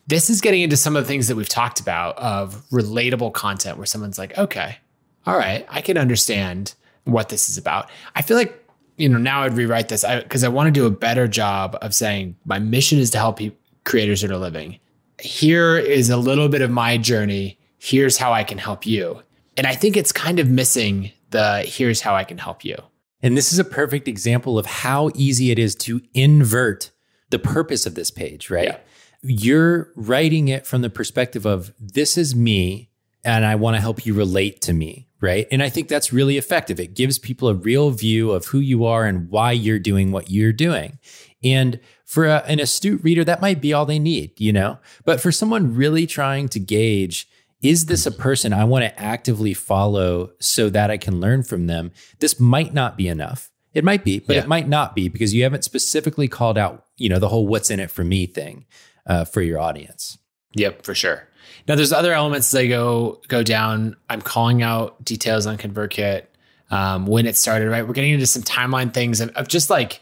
This 0.06 0.28
is 0.30 0.40
getting 0.40 0.62
into 0.62 0.76
some 0.76 0.96
of 0.96 1.04
the 1.04 1.08
things 1.08 1.28
that 1.28 1.36
we've 1.36 1.48
talked 1.48 1.80
about 1.80 2.16
of 2.18 2.62
relatable 2.70 3.32
content 3.32 3.78
where 3.78 3.86
someone's 3.86 4.18
like, 4.18 4.36
okay, 4.36 4.78
all 5.26 5.36
right, 5.36 5.66
I 5.70 5.80
can 5.80 5.96
understand 5.96 6.74
what 7.04 7.30
this 7.30 7.48
is 7.48 7.58
about. 7.58 7.90
I 8.14 8.22
feel 8.22 8.36
like 8.36 8.60
you 8.96 9.08
know, 9.08 9.18
now 9.18 9.42
I'd 9.42 9.54
rewrite 9.54 9.88
this 9.88 10.04
because 10.04 10.44
I, 10.44 10.46
I 10.46 10.50
want 10.50 10.68
to 10.68 10.70
do 10.70 10.86
a 10.86 10.90
better 10.90 11.26
job 11.26 11.76
of 11.82 11.94
saying 11.94 12.36
my 12.44 12.58
mission 12.58 12.98
is 12.98 13.10
to 13.10 13.18
help 13.18 13.38
people, 13.38 13.58
creators 13.84 14.22
that 14.22 14.30
are 14.30 14.38
living. 14.38 14.78
Here 15.20 15.76
is 15.76 16.10
a 16.10 16.16
little 16.16 16.48
bit 16.48 16.62
of 16.62 16.70
my 16.70 16.96
journey. 16.96 17.58
Here's 17.78 18.16
how 18.16 18.32
I 18.32 18.44
can 18.44 18.58
help 18.58 18.86
you. 18.86 19.22
And 19.56 19.66
I 19.66 19.74
think 19.74 19.96
it's 19.96 20.12
kind 20.12 20.38
of 20.38 20.48
missing 20.48 21.12
the 21.30 21.64
here's 21.66 22.00
how 22.00 22.14
I 22.14 22.24
can 22.24 22.38
help 22.38 22.64
you. 22.64 22.76
And 23.22 23.36
this 23.36 23.52
is 23.52 23.58
a 23.58 23.64
perfect 23.64 24.08
example 24.08 24.58
of 24.58 24.66
how 24.66 25.10
easy 25.14 25.50
it 25.50 25.58
is 25.58 25.74
to 25.76 26.00
invert 26.12 26.90
the 27.30 27.38
purpose 27.38 27.86
of 27.86 27.94
this 27.94 28.10
page, 28.10 28.50
right? 28.50 28.68
Yeah. 28.68 28.78
You're 29.22 29.92
writing 29.96 30.48
it 30.48 30.66
from 30.66 30.82
the 30.82 30.90
perspective 30.90 31.46
of 31.46 31.72
this 31.80 32.18
is 32.18 32.34
me 32.34 32.90
and 33.24 33.46
I 33.46 33.54
want 33.54 33.76
to 33.76 33.80
help 33.80 34.04
you 34.04 34.12
relate 34.12 34.60
to 34.62 34.74
me, 34.74 35.08
right? 35.20 35.46
And 35.50 35.62
I 35.62 35.70
think 35.70 35.88
that's 35.88 36.12
really 36.12 36.36
effective. 36.36 36.78
It 36.78 36.94
gives 36.94 37.18
people 37.18 37.48
a 37.48 37.54
real 37.54 37.90
view 37.90 38.32
of 38.32 38.46
who 38.46 38.58
you 38.58 38.84
are 38.84 39.06
and 39.06 39.30
why 39.30 39.52
you're 39.52 39.78
doing 39.78 40.12
what 40.12 40.30
you're 40.30 40.52
doing. 40.52 40.98
And 41.44 41.78
for 42.04 42.24
a, 42.24 42.42
an 42.46 42.58
astute 42.58 43.04
reader, 43.04 43.22
that 43.24 43.42
might 43.42 43.60
be 43.60 43.72
all 43.72 43.86
they 43.86 43.98
need, 43.98 44.40
you 44.40 44.52
know? 44.52 44.78
But 45.04 45.20
for 45.20 45.30
someone 45.30 45.74
really 45.74 46.06
trying 46.06 46.48
to 46.48 46.58
gauge, 46.58 47.28
is 47.62 47.86
this 47.86 48.06
a 48.06 48.10
person 48.10 48.52
I 48.52 48.64
want 48.64 48.84
to 48.84 49.00
actively 49.00 49.54
follow 49.54 50.32
so 50.40 50.68
that 50.70 50.90
I 50.90 50.96
can 50.96 51.20
learn 51.20 51.42
from 51.42 51.66
them? 51.66 51.92
This 52.18 52.40
might 52.40 52.74
not 52.74 52.96
be 52.96 53.08
enough. 53.08 53.50
It 53.74 53.84
might 53.84 54.04
be, 54.04 54.20
but 54.20 54.36
yeah. 54.36 54.42
it 54.42 54.48
might 54.48 54.68
not 54.68 54.94
be 54.94 55.08
because 55.08 55.34
you 55.34 55.42
haven't 55.42 55.64
specifically 55.64 56.28
called 56.28 56.56
out, 56.56 56.86
you 56.96 57.08
know, 57.08 57.18
the 57.18 57.28
whole 57.28 57.46
what's 57.46 57.70
in 57.70 57.80
it 57.80 57.90
for 57.90 58.04
me 58.04 58.26
thing 58.26 58.66
uh, 59.06 59.24
for 59.24 59.42
your 59.42 59.58
audience. 59.58 60.16
Yep, 60.54 60.84
for 60.84 60.94
sure. 60.94 61.28
Now, 61.66 61.74
there's 61.74 61.92
other 61.92 62.12
elements 62.12 62.50
that 62.52 62.66
go 62.68 63.20
go 63.28 63.42
down. 63.42 63.96
I'm 64.08 64.22
calling 64.22 64.62
out 64.62 65.02
details 65.04 65.46
on 65.46 65.56
ConvertKit 65.56 66.26
um, 66.70 67.06
when 67.06 67.26
it 67.26 67.36
started. 67.36 67.68
Right, 67.68 67.86
we're 67.86 67.94
getting 67.94 68.12
into 68.12 68.26
some 68.26 68.42
timeline 68.42 68.94
things 68.94 69.20
of, 69.20 69.30
of 69.30 69.48
just 69.48 69.70
like 69.70 70.00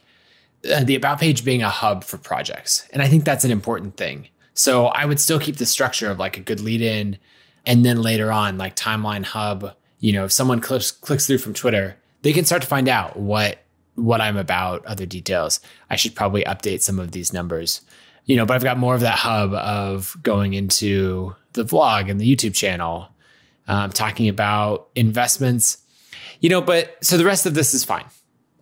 uh, 0.70 0.84
the 0.84 0.94
about 0.94 1.20
page 1.20 1.44
being 1.44 1.62
a 1.62 1.68
hub 1.68 2.04
for 2.04 2.18
projects, 2.18 2.88
and 2.92 3.02
I 3.02 3.08
think 3.08 3.24
that's 3.24 3.44
an 3.44 3.50
important 3.50 3.96
thing. 3.96 4.28
So 4.54 4.86
I 4.86 5.06
would 5.06 5.18
still 5.18 5.40
keep 5.40 5.56
the 5.56 5.66
structure 5.66 6.10
of 6.10 6.18
like 6.18 6.36
a 6.36 6.40
good 6.40 6.60
lead 6.60 6.82
in, 6.82 7.18
and 7.66 7.84
then 7.84 8.02
later 8.02 8.30
on, 8.30 8.58
like 8.58 8.76
timeline 8.76 9.24
hub. 9.24 9.74
You 10.00 10.12
know, 10.12 10.24
if 10.24 10.32
someone 10.32 10.60
clicks 10.60 10.90
clicks 10.90 11.26
through 11.26 11.38
from 11.38 11.54
Twitter, 11.54 11.96
they 12.22 12.32
can 12.32 12.44
start 12.44 12.62
to 12.62 12.68
find 12.68 12.88
out 12.88 13.16
what 13.16 13.58
what 13.94 14.20
I'm 14.20 14.36
about, 14.36 14.84
other 14.86 15.06
details. 15.06 15.60
I 15.90 15.96
should 15.96 16.14
probably 16.14 16.44
update 16.44 16.80
some 16.80 16.98
of 16.98 17.12
these 17.12 17.32
numbers 17.32 17.82
you 18.24 18.36
know, 18.36 18.46
but 18.46 18.54
I've 18.54 18.62
got 18.62 18.78
more 18.78 18.94
of 18.94 19.00
that 19.00 19.18
hub 19.18 19.52
of 19.54 20.16
going 20.22 20.54
into 20.54 21.34
the 21.52 21.64
vlog 21.64 22.10
and 22.10 22.20
the 22.20 22.36
YouTube 22.36 22.54
channel, 22.54 23.08
um, 23.68 23.90
talking 23.90 24.28
about 24.28 24.88
investments, 24.94 25.78
you 26.40 26.48
know, 26.48 26.60
but 26.60 26.96
so 27.02 27.16
the 27.16 27.24
rest 27.24 27.46
of 27.46 27.54
this 27.54 27.74
is 27.74 27.84
fine. 27.84 28.04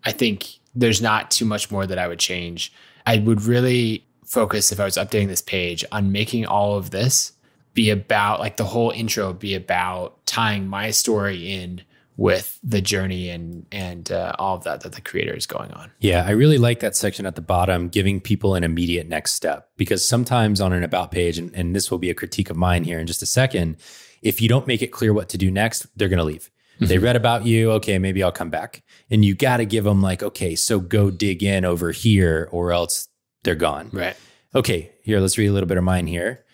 I 0.04 0.12
think 0.12 0.46
there's 0.74 1.02
not 1.02 1.30
too 1.30 1.44
much 1.44 1.70
more 1.70 1.86
that 1.86 1.98
I 1.98 2.08
would 2.08 2.18
change. 2.18 2.72
I 3.06 3.18
would 3.18 3.42
really 3.42 4.06
focus 4.24 4.70
if 4.70 4.78
I 4.78 4.84
was 4.84 4.96
updating 4.96 5.28
this 5.28 5.42
page 5.42 5.84
on 5.90 6.12
making 6.12 6.46
all 6.46 6.76
of 6.76 6.90
this 6.90 7.32
be 7.74 7.90
about 7.90 8.40
like 8.40 8.56
the 8.56 8.64
whole 8.64 8.90
intro 8.90 9.32
be 9.32 9.54
about 9.54 10.24
tying 10.26 10.68
my 10.68 10.90
story 10.90 11.52
in 11.52 11.82
with 12.16 12.58
the 12.62 12.82
journey 12.82 13.30
and 13.30 13.64
and 13.72 14.12
uh, 14.12 14.34
all 14.38 14.54
of 14.54 14.64
that 14.64 14.82
that 14.82 14.92
the 14.92 15.00
creator 15.00 15.34
is 15.34 15.46
going 15.46 15.70
on. 15.72 15.90
Yeah, 16.00 16.24
I 16.26 16.32
really 16.32 16.58
like 16.58 16.80
that 16.80 16.94
section 16.94 17.24
at 17.24 17.34
the 17.34 17.40
bottom, 17.40 17.88
giving 17.88 18.20
people 18.20 18.54
an 18.54 18.62
immediate 18.62 19.08
next 19.08 19.32
step. 19.32 19.70
Because 19.76 20.06
sometimes 20.06 20.60
on 20.60 20.72
an 20.72 20.84
about 20.84 21.10
page, 21.10 21.38
and, 21.38 21.54
and 21.54 21.74
this 21.74 21.90
will 21.90 21.98
be 21.98 22.10
a 22.10 22.14
critique 22.14 22.50
of 22.50 22.56
mine 22.56 22.84
here 22.84 22.98
in 22.98 23.06
just 23.06 23.22
a 23.22 23.26
second, 23.26 23.76
if 24.20 24.42
you 24.42 24.48
don't 24.48 24.66
make 24.66 24.82
it 24.82 24.88
clear 24.88 25.14
what 25.14 25.30
to 25.30 25.38
do 25.38 25.50
next, 25.50 25.86
they're 25.96 26.08
going 26.08 26.18
to 26.18 26.24
leave. 26.24 26.50
Mm-hmm. 26.80 26.86
They 26.86 26.98
read 26.98 27.16
about 27.16 27.44
you, 27.44 27.72
okay, 27.72 27.98
maybe 27.98 28.22
I'll 28.22 28.32
come 28.32 28.48
back. 28.48 28.82
And 29.10 29.22
you 29.24 29.34
got 29.34 29.58
to 29.58 29.66
give 29.66 29.84
them 29.84 30.00
like, 30.00 30.22
okay, 30.22 30.54
so 30.54 30.80
go 30.80 31.10
dig 31.10 31.42
in 31.42 31.64
over 31.66 31.92
here, 31.92 32.48
or 32.50 32.72
else 32.72 33.08
they're 33.44 33.54
gone. 33.54 33.90
Right. 33.92 34.16
Okay, 34.54 34.90
here, 35.02 35.20
let's 35.20 35.36
read 35.36 35.48
a 35.48 35.52
little 35.52 35.68
bit 35.68 35.76
of 35.76 35.84
mine 35.84 36.06
here. 36.06 36.44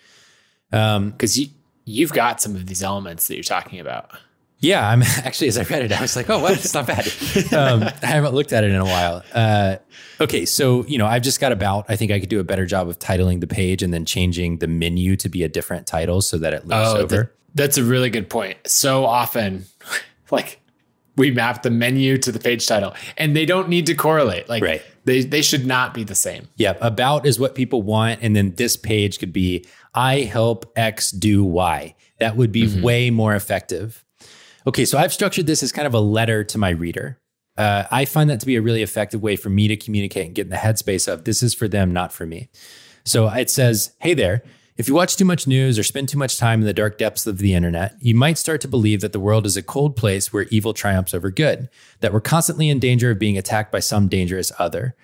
Um, 0.73 1.11
because 1.11 1.39
you 1.39 1.49
you've 1.85 2.13
got 2.13 2.41
some 2.41 2.57
of 2.57 2.67
these 2.67 2.83
elements 2.83 3.29
that 3.29 3.35
you're 3.35 3.45
talking 3.45 3.79
about. 3.79 4.11
Yeah, 4.59 4.89
I'm 4.89 5.03
actually 5.25 5.49
as 5.49 5.59
I 5.59 5.63
read 5.63 5.85
it, 5.85 5.93
I 5.93 6.01
was 6.01 6.17
like, 6.17 6.29
oh, 6.29 6.41
what? 6.41 6.53
It's 6.53 6.75
not 6.75 6.87
bad. 6.87 7.07
Um, 7.53 7.85
I 8.03 8.07
haven't 8.07 8.35
looked 8.35 8.53
at 8.53 8.65
it 8.65 8.71
in 8.71 8.77
a 8.77 8.85
while. 8.85 9.23
Uh, 9.33 9.77
okay, 10.21 10.45
so 10.45 10.85
you 10.87 10.99
know, 10.99 11.07
I've 11.07 11.23
just 11.23 11.41
got 11.41 11.53
about. 11.53 11.87
I 11.89 11.97
think 11.97 12.11
I 12.11 12.19
could 12.19 12.29
do 12.29 12.41
a 12.41 12.45
better 12.45 12.67
job 12.67 12.89
of 12.89 12.99
titling 12.99 13.41
the 13.41 13.47
page 13.47 13.83
and 13.83 13.95
then 13.95 14.05
changing 14.05 14.59
the 14.59 14.67
menu 14.67 15.15
to 15.17 15.29
be 15.29 15.45
a 15.45 15.49
different 15.49 15.87
title 15.87 16.21
so 16.21 16.37
that 16.39 16.53
it 16.53 16.67
looks 16.67 16.89
oh, 16.89 16.99
over. 16.99 17.17
That, 17.17 17.31
that's 17.55 17.79
a 17.79 17.85
really 17.85 18.11
good 18.11 18.29
point. 18.29 18.59
So 18.67 19.05
often, 19.05 19.67
like 20.31 20.61
we 21.17 21.31
map 21.31 21.63
the 21.63 21.71
menu 21.71 22.19
to 22.19 22.31
the 22.31 22.39
page 22.39 22.67
title, 22.67 22.95
and 23.17 23.35
they 23.35 23.47
don't 23.47 23.69
need 23.69 23.87
to 23.87 23.95
correlate. 23.95 24.49
Like 24.49 24.63
right. 24.63 24.83
they 25.05 25.23
they 25.23 25.43
should 25.43 25.67
not 25.67 25.95
be 25.95 26.05
the 26.05 26.15
same. 26.15 26.49
Yeah, 26.57 26.75
about 26.81 27.27
is 27.27 27.39
what 27.39 27.55
people 27.55 27.83
want, 27.83 28.21
and 28.23 28.37
then 28.37 28.55
this 28.57 28.77
page 28.77 29.19
could 29.19 29.33
be 29.33 29.65
I 29.95 30.21
help 30.21 30.71
X 30.77 31.11
do 31.11 31.45
Y. 31.45 31.95
That 32.19 32.37
would 32.37 32.53
be 32.53 32.65
mm-hmm. 32.65 32.83
way 32.83 33.11
more 33.11 33.35
effective. 33.35 34.05
Okay, 34.67 34.85
so 34.85 34.99
I've 34.99 35.13
structured 35.13 35.47
this 35.47 35.63
as 35.63 35.73
kind 35.73 35.87
of 35.87 35.95
a 35.95 36.01
letter 36.01 36.43
to 36.45 36.59
my 36.59 36.71
reader. 36.71 37.19
Uh, 37.57 37.85
I 37.91 38.05
find 38.05 38.29
that 38.29 38.41
to 38.41 38.47
be 38.47 38.57
a 38.57 38.63
really 38.63 38.83
effective 38.83 39.23
way 39.23 39.37
for 39.37 39.49
me 39.49 39.69
to 39.69 39.77
communicate 39.77 40.27
and 40.27 40.35
get 40.35 40.47
in 40.47 40.51
the 40.51 40.57
headspace 40.57 41.11
of 41.11 41.25
this 41.25 41.43
is 41.43 41.55
for 41.55 41.69
them, 41.69 41.93
not 41.93 42.13
for 42.13 42.27
me. 42.27 42.51
So 43.05 43.29
it 43.29 43.49
says, 43.49 43.95
Hey 44.01 44.13
there, 44.13 44.43
if 44.77 44.89
you 44.89 44.95
watch 44.95 45.17
too 45.17 45.25
much 45.25 45.47
news 45.47 45.79
or 45.79 45.83
spend 45.83 46.09
too 46.09 46.19
much 46.19 46.39
time 46.39 46.61
in 46.61 46.67
the 46.67 46.75
dark 46.75 46.99
depths 46.99 47.27
of 47.27 47.39
the 47.39 47.55
internet, 47.55 47.95
you 47.99 48.15
might 48.15 48.37
start 48.37 48.61
to 48.61 48.69
believe 48.69 49.01
that 49.01 49.13
the 49.13 49.21
world 49.21 49.47
is 49.47 49.57
a 49.57 49.63
cold 49.63 49.97
place 49.97 50.33
where 50.33 50.45
evil 50.51 50.75
triumphs 50.75 51.15
over 51.15 51.31
good, 51.31 51.71
that 52.01 52.13
we're 52.13 52.21
constantly 52.21 52.69
in 52.69 52.79
danger 52.79 53.11
of 53.11 53.19
being 53.19 53.39
attacked 53.39 53.73
by 53.73 53.81
some 53.81 54.09
dangerous 54.09 54.53
other. 54.59 54.95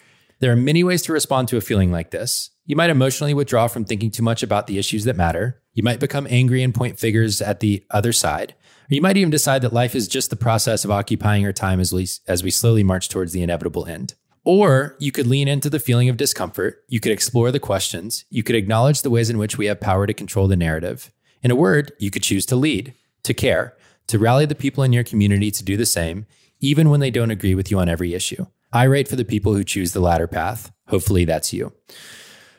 There 0.41 0.53
are 0.53 0.57
many 0.57 0.85
ways 0.85 1.03
to 1.03 1.13
respond 1.13 1.49
to 1.49 1.57
a 1.57 1.63
feeling 1.63 1.91
like 1.91 2.11
this. 2.11 2.51
You 2.67 2.77
might 2.77 2.91
emotionally 2.91 3.33
withdraw 3.33 3.67
from 3.67 3.85
thinking 3.85 4.11
too 4.11 4.23
much 4.23 4.43
about 4.43 4.67
the 4.67 4.79
issues 4.79 5.05
that 5.05 5.17
matter. 5.17 5.63
You 5.73 5.83
might 5.83 6.01
become 6.01 6.27
angry 6.29 6.63
and 6.63 6.75
point 6.75 6.99
fingers 6.99 7.41
at 7.41 7.61
the 7.61 7.85
other 7.91 8.13
side. 8.13 8.55
Or 8.91 8.95
you 8.95 9.01
might 9.01 9.17
even 9.17 9.31
decide 9.31 9.63
that 9.63 9.73
life 9.73 9.95
is 9.95 10.07
just 10.07 10.31
the 10.31 10.37
process 10.37 10.85
of 10.85 10.91
occupying 10.91 11.47
our 11.47 11.53
time 11.53 11.81
as 11.81 11.93
we, 11.93 12.07
as 12.29 12.43
we 12.43 12.51
slowly 12.51 12.83
march 12.83 13.09
towards 13.09 13.33
the 13.33 13.43
inevitable 13.43 13.87
end. 13.87 14.15
Or 14.45 14.97
you 14.99 15.13
could 15.13 15.27
lean 15.27 15.47
into 15.47 15.71
the 15.71 15.79
feeling 15.79 16.09
of 16.09 16.17
discomfort. 16.17 16.83
You 16.89 16.99
could 17.01 17.13
explore 17.13 17.53
the 17.53 17.61
questions. 17.61 18.25
You 18.29 18.43
could 18.43 18.57
acknowledge 18.57 19.03
the 19.03 19.11
ways 19.11 19.31
in 19.31 19.39
which 19.39 19.57
we 19.57 19.67
have 19.67 19.81
power 19.81 20.07
to 20.07 20.15
control 20.15 20.49
the 20.49 20.57
narrative. 20.57 21.13
In 21.43 21.51
a 21.51 21.57
word, 21.57 21.93
you 21.99 22.11
could 22.11 22.23
choose 22.23 22.45
to 22.47 22.57
lead, 22.57 22.95
to 23.23 23.35
care, 23.35 23.77
to 24.09 24.19
rally 24.19 24.47
the 24.47 24.55
people 24.55 24.83
in 24.83 24.93
your 24.93 25.05
community 25.05 25.51
to 25.53 25.65
do 25.65 25.77
the 25.77 25.87
same, 25.87 26.27
even 26.61 26.91
when 26.91 27.01
they 27.01 27.11
don't 27.11 27.31
agree 27.31 27.55
with 27.55 27.71
you 27.71 27.79
on 27.79 27.89
every 27.89 28.15
issue. 28.15 28.47
I 28.73 28.87
write 28.87 29.09
for 29.09 29.17
the 29.17 29.25
people 29.25 29.55
who 29.55 29.65
choose 29.65 29.93
the 29.93 30.01
latter 30.01 30.27
path. 30.27 30.73
Hopefully, 30.89 31.25
that's 31.25 31.53
you. 31.53 31.73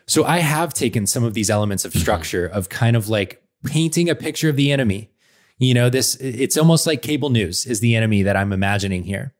So 0.06 0.24
I 0.24 0.38
have 0.38 0.72
taken 0.72 1.06
some 1.06 1.24
of 1.24 1.34
these 1.34 1.50
elements 1.50 1.84
of 1.84 1.94
structure 1.94 2.46
of 2.46 2.68
kind 2.68 2.96
of 2.96 3.08
like 3.08 3.42
painting 3.64 4.08
a 4.08 4.14
picture 4.14 4.48
of 4.48 4.56
the 4.56 4.70
enemy 4.72 5.10
you 5.58 5.74
know, 5.74 5.88
this 5.88 6.16
it's 6.16 6.56
almost 6.56 6.86
like 6.86 7.02
cable 7.02 7.30
news 7.30 7.66
is 7.66 7.80
the 7.80 7.94
enemy 7.94 8.22
that 8.22 8.36
I'm 8.36 8.52
imagining 8.52 9.04
here. 9.04 9.34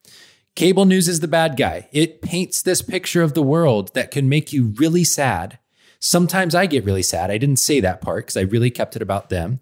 Cable 0.55 0.85
news 0.85 1.09
is 1.09 1.21
the 1.21 1.29
bad 1.29 1.57
guy. 1.57 1.89
It 1.91 2.23
paints 2.23 2.63
this 2.63 2.81
picture 2.81 3.23
of 3.23 3.35
the 3.35 3.43
world 3.43 3.93
that 3.95 4.13
can 4.13 4.29
make 4.29 4.53
you 4.53 4.73
really 4.77 5.03
sad. 5.03 5.59
Sometimes 5.99 6.55
I 6.55 6.67
get 6.67 6.85
really 6.85 7.03
sad. 7.03 7.31
I 7.31 7.39
didn't 7.39 7.57
say 7.57 7.81
that 7.81 8.01
part 8.01 8.27
because 8.27 8.37
I 8.37 8.43
really 8.43 8.71
kept 8.71 8.95
it 8.95 9.03
about 9.03 9.31
them. 9.31 9.61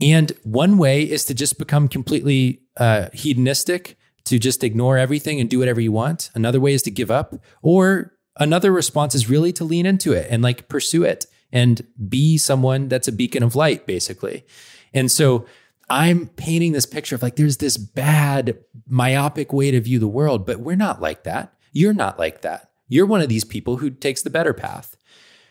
And 0.00 0.32
one 0.42 0.76
way 0.76 1.02
is 1.02 1.24
to 1.26 1.34
just 1.34 1.58
become 1.58 1.88
completely 1.88 2.62
uh, 2.76 3.08
hedonistic, 3.12 3.96
to 4.24 4.38
just 4.38 4.62
ignore 4.62 4.98
everything 4.98 5.40
and 5.40 5.48
do 5.48 5.58
whatever 5.58 5.80
you 5.80 5.92
want. 5.92 6.30
Another 6.34 6.60
way 6.60 6.74
is 6.74 6.82
to 6.82 6.90
give 6.90 7.10
up. 7.10 7.34
Or 7.62 8.12
another 8.36 8.72
response 8.72 9.14
is 9.14 9.30
really 9.30 9.52
to 9.54 9.64
lean 9.64 9.86
into 9.86 10.12
it 10.12 10.26
and 10.30 10.42
like 10.42 10.68
pursue 10.68 11.04
it 11.04 11.26
and 11.52 11.86
be 12.08 12.36
someone 12.36 12.88
that's 12.88 13.08
a 13.08 13.12
beacon 13.12 13.42
of 13.42 13.56
light, 13.56 13.86
basically. 13.86 14.44
And 14.92 15.10
so 15.10 15.46
I'm 15.92 16.28
painting 16.28 16.72
this 16.72 16.86
picture 16.86 17.14
of 17.14 17.22
like 17.22 17.36
there's 17.36 17.58
this 17.58 17.76
bad 17.76 18.58
myopic 18.88 19.52
way 19.52 19.70
to 19.70 19.78
view 19.78 19.98
the 19.98 20.08
world, 20.08 20.46
but 20.46 20.58
we're 20.58 20.74
not 20.74 21.02
like 21.02 21.24
that. 21.24 21.52
You're 21.70 21.92
not 21.92 22.18
like 22.18 22.40
that. 22.40 22.70
You're 22.88 23.04
one 23.04 23.20
of 23.20 23.28
these 23.28 23.44
people 23.44 23.76
who 23.76 23.90
takes 23.90 24.22
the 24.22 24.30
better 24.30 24.54
path. 24.54 24.96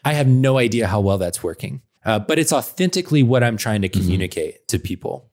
I 0.04 0.14
have 0.14 0.26
no 0.28 0.58
idea 0.58 0.88
how 0.88 1.00
well 1.00 1.20
that's 1.20 1.44
working, 1.44 1.84
uh, 2.06 2.18
but 2.18 2.40
it's 2.40 2.52
authentically 2.52 3.22
what 3.22 3.44
I'm 3.44 3.56
trying 3.56 3.84
to 3.84 3.90
mm-hmm. 3.90 4.02
communicate 4.02 4.56
mm-hmm. 4.56 4.66
to 4.70 4.80
people. 4.80 5.30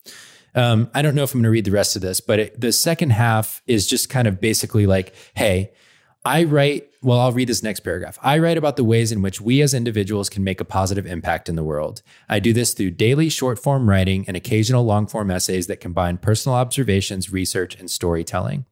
Um, 0.55 0.90
I 0.92 1.01
don't 1.01 1.14
know 1.14 1.23
if 1.23 1.33
I'm 1.33 1.38
going 1.38 1.44
to 1.44 1.51
read 1.51 1.64
the 1.64 1.71
rest 1.71 1.97
of 1.97 2.03
this, 2.03 2.21
but 2.21 2.38
it, 2.38 2.61
the 2.61 2.73
second 2.73 3.11
half 3.11 3.62
is 3.66 3.87
just 3.87 4.11
kind 4.11 4.29
of 4.29 4.42
basically 4.42 4.87
like, 4.87 5.14
hey, 5.33 5.73
I 6.24 6.44
write, 6.44 6.90
well, 7.00 7.20
I'll 7.20 7.33
read 7.33 7.48
this 7.48 7.62
next 7.62 7.81
paragraph. 7.81 8.18
I 8.22 8.38
write 8.38 8.59
about 8.59 8.76
the 8.76 8.85
ways 8.85 9.12
in 9.12 9.22
which 9.22 9.40
we 9.40 9.62
as 9.62 9.72
individuals 9.72 10.28
can 10.28 10.42
make 10.42 10.61
a 10.61 10.64
positive 10.64 11.07
impact 11.07 11.48
in 11.48 11.54
the 11.54 11.62
world. 11.62 12.02
I 12.28 12.40
do 12.40 12.52
this 12.52 12.74
through 12.74 12.90
daily 12.92 13.28
short 13.28 13.59
form 13.59 13.88
writing 13.88 14.24
and 14.26 14.37
occasional 14.37 14.85
long 14.85 15.07
form 15.07 15.31
essays 15.31 15.68
that 15.68 15.81
combine 15.81 16.18
personal 16.18 16.57
observations, 16.57 17.33
research, 17.33 17.76
and 17.76 17.88
storytelling. 17.90 18.66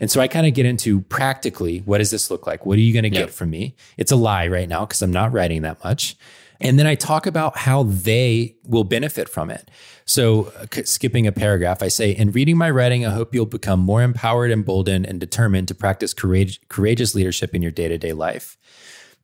And 0.00 0.10
so 0.10 0.20
I 0.20 0.28
kind 0.28 0.46
of 0.46 0.54
get 0.54 0.66
into 0.66 1.02
practically 1.02 1.78
what 1.78 1.98
does 1.98 2.10
this 2.10 2.30
look 2.30 2.46
like? 2.46 2.66
What 2.66 2.78
are 2.78 2.82
you 2.82 2.92
going 2.92 3.04
to 3.04 3.10
get 3.10 3.30
from 3.30 3.50
me? 3.50 3.76
It's 3.96 4.12
a 4.12 4.16
lie 4.16 4.48
right 4.48 4.68
now 4.68 4.80
because 4.80 5.00
I'm 5.00 5.12
not 5.12 5.32
writing 5.32 5.62
that 5.62 5.82
much. 5.84 6.16
And 6.60 6.78
then 6.78 6.86
I 6.86 6.94
talk 6.94 7.26
about 7.26 7.56
how 7.56 7.84
they 7.84 8.56
will 8.64 8.84
benefit 8.84 9.28
from 9.28 9.50
it. 9.50 9.70
So, 10.04 10.52
uh, 10.58 10.82
skipping 10.84 11.26
a 11.26 11.32
paragraph, 11.32 11.82
I 11.82 11.88
say, 11.88 12.10
In 12.10 12.32
reading 12.32 12.56
my 12.56 12.70
writing, 12.70 13.06
I 13.06 13.10
hope 13.10 13.34
you'll 13.34 13.46
become 13.46 13.80
more 13.80 14.02
empowered, 14.02 14.50
emboldened, 14.50 15.06
and 15.06 15.20
determined 15.20 15.68
to 15.68 15.74
practice 15.74 16.12
courage, 16.12 16.60
courageous 16.68 17.14
leadership 17.14 17.54
in 17.54 17.62
your 17.62 17.70
day 17.70 17.88
to 17.88 17.98
day 17.98 18.12
life. 18.12 18.56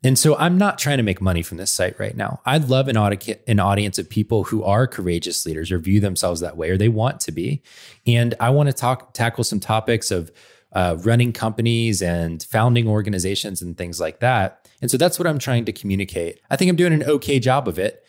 And 0.05 0.19
so 0.19 0.37
I'm 0.37 0.59
not 0.59 0.79
trying 0.79 0.99
to 0.99 1.03
make 1.03 1.23
money 1.23 1.43
from 1.43 1.57
this 1.57 1.71
site 1.71 1.99
right 1.99 2.15
now. 2.15 2.41
I'd 2.45 2.69
love 2.69 2.89
an, 2.89 2.97
audi- 2.99 3.37
an 3.49 3.59
audience 3.59 3.99
of 3.99 4.11
people 4.11 4.45
who 4.45 4.63
are 4.63 4.87
courageous 4.87 5.47
leaders 5.47 5.73
or 5.73 5.79
view 5.79 5.99
themselves 5.99 6.43
that 6.43 6.59
way 6.59 6.69
or 6.69 6.77
they 6.77 6.91
want 6.91 7.21
to 7.21 7.33
be. 7.33 7.63
And 8.07 8.35
I 8.39 8.51
want 8.51 8.69
to 8.69 8.75
talk 8.75 9.15
tackle 9.15 9.45
some 9.45 9.61
topics 9.61 10.11
of 10.11 10.31
uh, 10.75 10.99
running 11.01 11.33
companies 11.33 12.03
and 12.03 12.43
founding 12.43 12.87
organizations 12.87 13.63
and 13.63 13.79
things 13.79 13.99
like 13.99 14.21
that. 14.21 14.64
And 14.85 14.91
so 14.91 14.99
that's 14.99 15.19
what 15.19 15.27
I'm 15.27 15.39
trying 15.39 15.65
to 15.65 15.73
communicate. 15.73 16.43
I 16.51 16.57
think 16.57 16.69
I'm 16.69 16.77
doing 16.77 16.93
an 16.93 17.05
okay 17.05 17.41
job 17.41 17.69
of 17.69 17.79
it. 17.79 18.05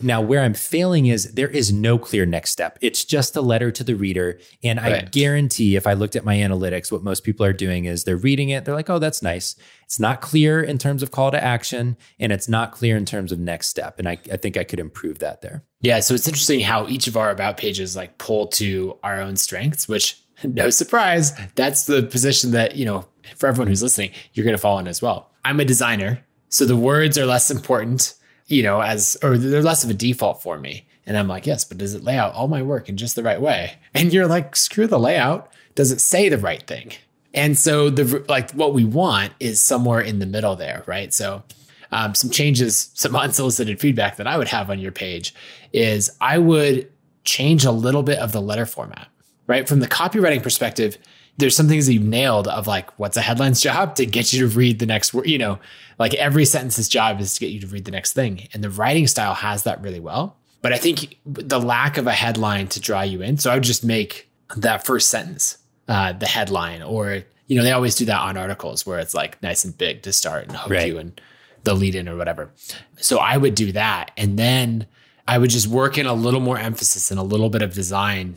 Now, 0.00 0.20
where 0.20 0.42
I'm 0.42 0.54
failing 0.54 1.06
is 1.06 1.32
there 1.34 1.48
is 1.48 1.72
no 1.72 1.98
clear 1.98 2.24
next 2.24 2.52
step. 2.52 2.78
It's 2.80 3.04
just 3.04 3.34
a 3.34 3.40
letter 3.40 3.72
to 3.72 3.82
the 3.82 3.96
reader. 3.96 4.38
And 4.62 4.80
right. 4.80 5.02
I 5.02 5.08
guarantee 5.08 5.74
if 5.74 5.84
I 5.84 5.94
looked 5.94 6.14
at 6.14 6.24
my 6.24 6.36
analytics, 6.36 6.92
what 6.92 7.02
most 7.02 7.24
people 7.24 7.44
are 7.44 7.52
doing 7.52 7.86
is 7.86 8.04
they're 8.04 8.16
reading 8.16 8.50
it. 8.50 8.64
They're 8.64 8.76
like, 8.76 8.88
oh, 8.88 9.00
that's 9.00 9.20
nice. 9.20 9.56
It's 9.82 9.98
not 9.98 10.20
clear 10.20 10.62
in 10.62 10.78
terms 10.78 11.02
of 11.02 11.10
call 11.10 11.32
to 11.32 11.42
action, 11.42 11.96
and 12.20 12.30
it's 12.30 12.48
not 12.48 12.70
clear 12.70 12.96
in 12.96 13.04
terms 13.04 13.32
of 13.32 13.40
next 13.40 13.66
step. 13.66 13.98
And 13.98 14.08
I, 14.08 14.12
I 14.30 14.36
think 14.36 14.56
I 14.56 14.62
could 14.62 14.78
improve 14.78 15.18
that 15.18 15.40
there. 15.40 15.64
Yeah. 15.80 15.98
So 15.98 16.14
it's 16.14 16.28
interesting 16.28 16.60
how 16.60 16.86
each 16.86 17.08
of 17.08 17.16
our 17.16 17.30
about 17.30 17.56
pages 17.56 17.96
like 17.96 18.18
pull 18.18 18.46
to 18.46 18.96
our 19.02 19.20
own 19.20 19.34
strengths, 19.34 19.88
which 19.88 20.22
no 20.44 20.70
surprise, 20.70 21.32
that's 21.56 21.86
the 21.86 22.04
position 22.04 22.52
that, 22.52 22.76
you 22.76 22.84
know, 22.84 23.06
for 23.36 23.48
everyone 23.48 23.68
who's 23.68 23.82
listening, 23.82 24.10
you're 24.32 24.44
going 24.44 24.56
to 24.56 24.60
fall 24.62 24.78
in 24.78 24.88
as 24.88 25.02
well. 25.02 25.30
I'm 25.44 25.60
a 25.60 25.64
designer. 25.64 26.24
So 26.48 26.66
the 26.66 26.76
words 26.76 27.16
are 27.16 27.26
less 27.26 27.50
important 27.50 28.14
you 28.52 28.62
know, 28.62 28.80
as 28.80 29.16
or 29.22 29.38
they're 29.38 29.62
less 29.62 29.82
of 29.82 29.90
a 29.90 29.94
default 29.94 30.42
for 30.42 30.58
me. 30.58 30.86
And 31.06 31.16
I'm 31.16 31.26
like, 31.26 31.46
yes, 31.46 31.64
but 31.64 31.78
does 31.78 31.94
it 31.94 32.04
lay 32.04 32.16
out 32.16 32.34
all 32.34 32.48
my 32.48 32.62
work 32.62 32.88
in 32.88 32.96
just 32.96 33.16
the 33.16 33.22
right 33.22 33.40
way? 33.40 33.74
And 33.94 34.12
you're 34.12 34.26
like, 34.26 34.54
screw 34.54 34.86
the 34.86 34.98
layout. 34.98 35.50
Does 35.74 35.90
it 35.90 36.00
say 36.00 36.28
the 36.28 36.38
right 36.38 36.64
thing? 36.66 36.92
And 37.34 37.58
so 37.58 37.88
the 37.88 38.24
like 38.28 38.52
what 38.52 38.74
we 38.74 38.84
want 38.84 39.32
is 39.40 39.58
somewhere 39.60 40.00
in 40.00 40.18
the 40.18 40.26
middle 40.26 40.54
there, 40.54 40.84
right? 40.86 41.12
So 41.14 41.42
um, 41.90 42.14
some 42.14 42.30
changes, 42.30 42.90
some 42.94 43.16
unsolicited 43.26 43.80
feedback 43.80 44.16
that 44.16 44.26
I 44.26 44.36
would 44.36 44.48
have 44.48 44.70
on 44.70 44.78
your 44.78 44.92
page 44.92 45.34
is 45.72 46.10
I 46.20 46.38
would 46.38 46.90
change 47.24 47.64
a 47.64 47.72
little 47.72 48.02
bit 48.02 48.18
of 48.18 48.32
the 48.32 48.42
letter 48.42 48.66
format, 48.66 49.08
right? 49.46 49.66
From 49.66 49.80
the 49.80 49.88
copywriting 49.88 50.42
perspective, 50.42 50.98
there's 51.42 51.56
some 51.56 51.66
things 51.66 51.86
that 51.86 51.92
you've 51.92 52.04
nailed 52.04 52.46
of 52.46 52.68
like 52.68 52.96
what's 53.00 53.16
a 53.16 53.20
headline's 53.20 53.60
job 53.60 53.96
to 53.96 54.06
get 54.06 54.32
you 54.32 54.48
to 54.48 54.56
read 54.56 54.78
the 54.78 54.86
next 54.86 55.12
word, 55.12 55.26
you 55.26 55.38
know, 55.38 55.58
like 55.98 56.14
every 56.14 56.44
sentence's 56.44 56.88
job 56.88 57.20
is 57.20 57.34
to 57.34 57.40
get 57.40 57.50
you 57.50 57.58
to 57.60 57.66
read 57.66 57.84
the 57.84 57.90
next 57.90 58.12
thing. 58.12 58.48
And 58.54 58.62
the 58.62 58.70
writing 58.70 59.08
style 59.08 59.34
has 59.34 59.64
that 59.64 59.82
really 59.82 59.98
well. 59.98 60.36
But 60.62 60.72
I 60.72 60.78
think 60.78 61.18
the 61.26 61.58
lack 61.58 61.98
of 61.98 62.06
a 62.06 62.12
headline 62.12 62.68
to 62.68 62.80
draw 62.80 63.02
you 63.02 63.22
in. 63.22 63.38
So 63.38 63.50
I 63.50 63.54
would 63.54 63.64
just 63.64 63.84
make 63.84 64.30
that 64.56 64.86
first 64.86 65.08
sentence 65.08 65.58
uh, 65.88 66.12
the 66.12 66.26
headline, 66.26 66.80
or, 66.80 67.24
you 67.48 67.56
know, 67.56 67.64
they 67.64 67.72
always 67.72 67.96
do 67.96 68.04
that 68.04 68.20
on 68.20 68.36
articles 68.36 68.86
where 68.86 69.00
it's 69.00 69.12
like 69.12 69.42
nice 69.42 69.64
and 69.64 69.76
big 69.76 70.02
to 70.02 70.12
start 70.12 70.46
and 70.46 70.56
hook 70.56 70.70
right. 70.70 70.86
you 70.86 70.98
and 70.98 71.20
the 71.64 71.74
lead 71.74 71.96
in 71.96 72.08
or 72.08 72.16
whatever. 72.16 72.52
So 72.98 73.18
I 73.18 73.36
would 73.36 73.56
do 73.56 73.72
that. 73.72 74.12
And 74.16 74.38
then 74.38 74.86
I 75.26 75.38
would 75.38 75.50
just 75.50 75.66
work 75.66 75.98
in 75.98 76.06
a 76.06 76.14
little 76.14 76.40
more 76.40 76.58
emphasis 76.58 77.10
and 77.10 77.18
a 77.18 77.24
little 77.24 77.50
bit 77.50 77.62
of 77.62 77.74
design 77.74 78.36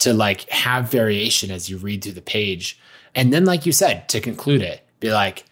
to 0.00 0.12
like 0.12 0.48
have 0.50 0.90
variation 0.90 1.50
as 1.50 1.70
you 1.70 1.78
read 1.78 2.02
through 2.02 2.12
the 2.12 2.22
page. 2.22 2.78
And 3.14 3.32
then, 3.32 3.44
like 3.44 3.66
you 3.66 3.72
said, 3.72 4.08
to 4.10 4.20
conclude 4.20 4.62
it, 4.62 4.86
be 5.00 5.10
like, 5.10 5.44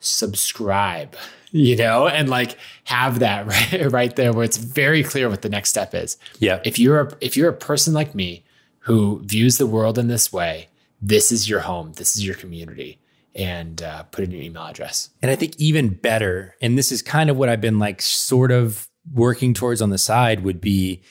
subscribe, 0.00 1.16
you 1.50 1.76
know, 1.76 2.08
and 2.08 2.28
like 2.28 2.56
have 2.84 3.20
that 3.20 3.46
right, 3.72 3.92
right 3.92 4.16
there 4.16 4.32
where 4.32 4.44
it's 4.44 4.56
very 4.56 5.02
clear 5.02 5.28
what 5.28 5.42
the 5.42 5.48
next 5.48 5.70
step 5.70 5.94
is. 5.94 6.16
Yeah. 6.38 6.60
If 6.64 6.78
you're 6.78 7.00
a, 7.00 7.16
if 7.20 7.36
you're 7.36 7.50
a 7.50 7.54
person 7.54 7.94
like 7.94 8.14
me 8.14 8.44
who 8.80 9.20
views 9.24 9.58
the 9.58 9.66
world 9.66 9.98
in 9.98 10.08
this 10.08 10.32
way, 10.32 10.68
this 11.00 11.32
is 11.32 11.48
your 11.48 11.60
home, 11.60 11.92
this 11.92 12.16
is 12.16 12.24
your 12.24 12.34
community 12.34 12.98
and 13.34 13.82
uh, 13.82 14.02
put 14.04 14.24
in 14.24 14.30
your 14.30 14.42
email 14.42 14.64
address. 14.64 15.10
And 15.22 15.30
I 15.30 15.36
think 15.36 15.56
even 15.56 15.88
better, 15.90 16.54
and 16.60 16.76
this 16.76 16.92
is 16.92 17.02
kind 17.02 17.30
of 17.30 17.36
what 17.36 17.48
I've 17.48 17.60
been 17.60 17.78
like 17.78 18.02
sort 18.02 18.50
of 18.50 18.88
working 19.12 19.54
towards 19.54 19.80
on 19.80 19.90
the 19.90 19.98
side, 19.98 20.44
would 20.44 20.60
be 20.60 21.02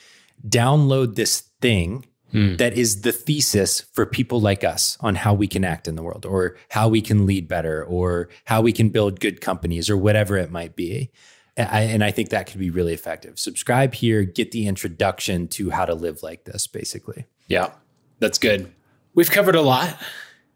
download 0.47 1.15
this 1.15 1.41
thing 1.61 2.05
Hmm. 2.31 2.55
that 2.55 2.73
is 2.73 3.01
the 3.01 3.11
thesis 3.11 3.81
for 3.93 4.05
people 4.05 4.39
like 4.39 4.63
us 4.63 4.97
on 5.01 5.15
how 5.15 5.33
we 5.33 5.47
can 5.47 5.65
act 5.65 5.87
in 5.87 5.95
the 5.95 6.03
world 6.03 6.25
or 6.25 6.55
how 6.69 6.87
we 6.87 7.01
can 7.01 7.25
lead 7.25 7.47
better 7.47 7.83
or 7.83 8.29
how 8.45 8.61
we 8.61 8.71
can 8.71 8.89
build 8.89 9.19
good 9.19 9.41
companies 9.41 9.89
or 9.89 9.97
whatever 9.97 10.37
it 10.37 10.49
might 10.49 10.75
be. 10.75 11.11
and 11.57 12.03
I 12.03 12.11
think 12.11 12.29
that 12.29 12.47
could 12.47 12.59
be 12.59 12.69
really 12.69 12.93
effective. 12.93 13.37
Subscribe 13.37 13.93
here, 13.93 14.23
get 14.23 14.51
the 14.51 14.67
introduction 14.67 15.49
to 15.49 15.69
how 15.69 15.85
to 15.85 15.93
live 15.93 16.23
like 16.23 16.45
this, 16.45 16.65
basically. 16.65 17.25
Yeah, 17.47 17.71
that's 18.19 18.39
good. 18.39 18.71
We've 19.13 19.29
covered 19.29 19.55
a 19.55 19.61
lot. 19.61 19.97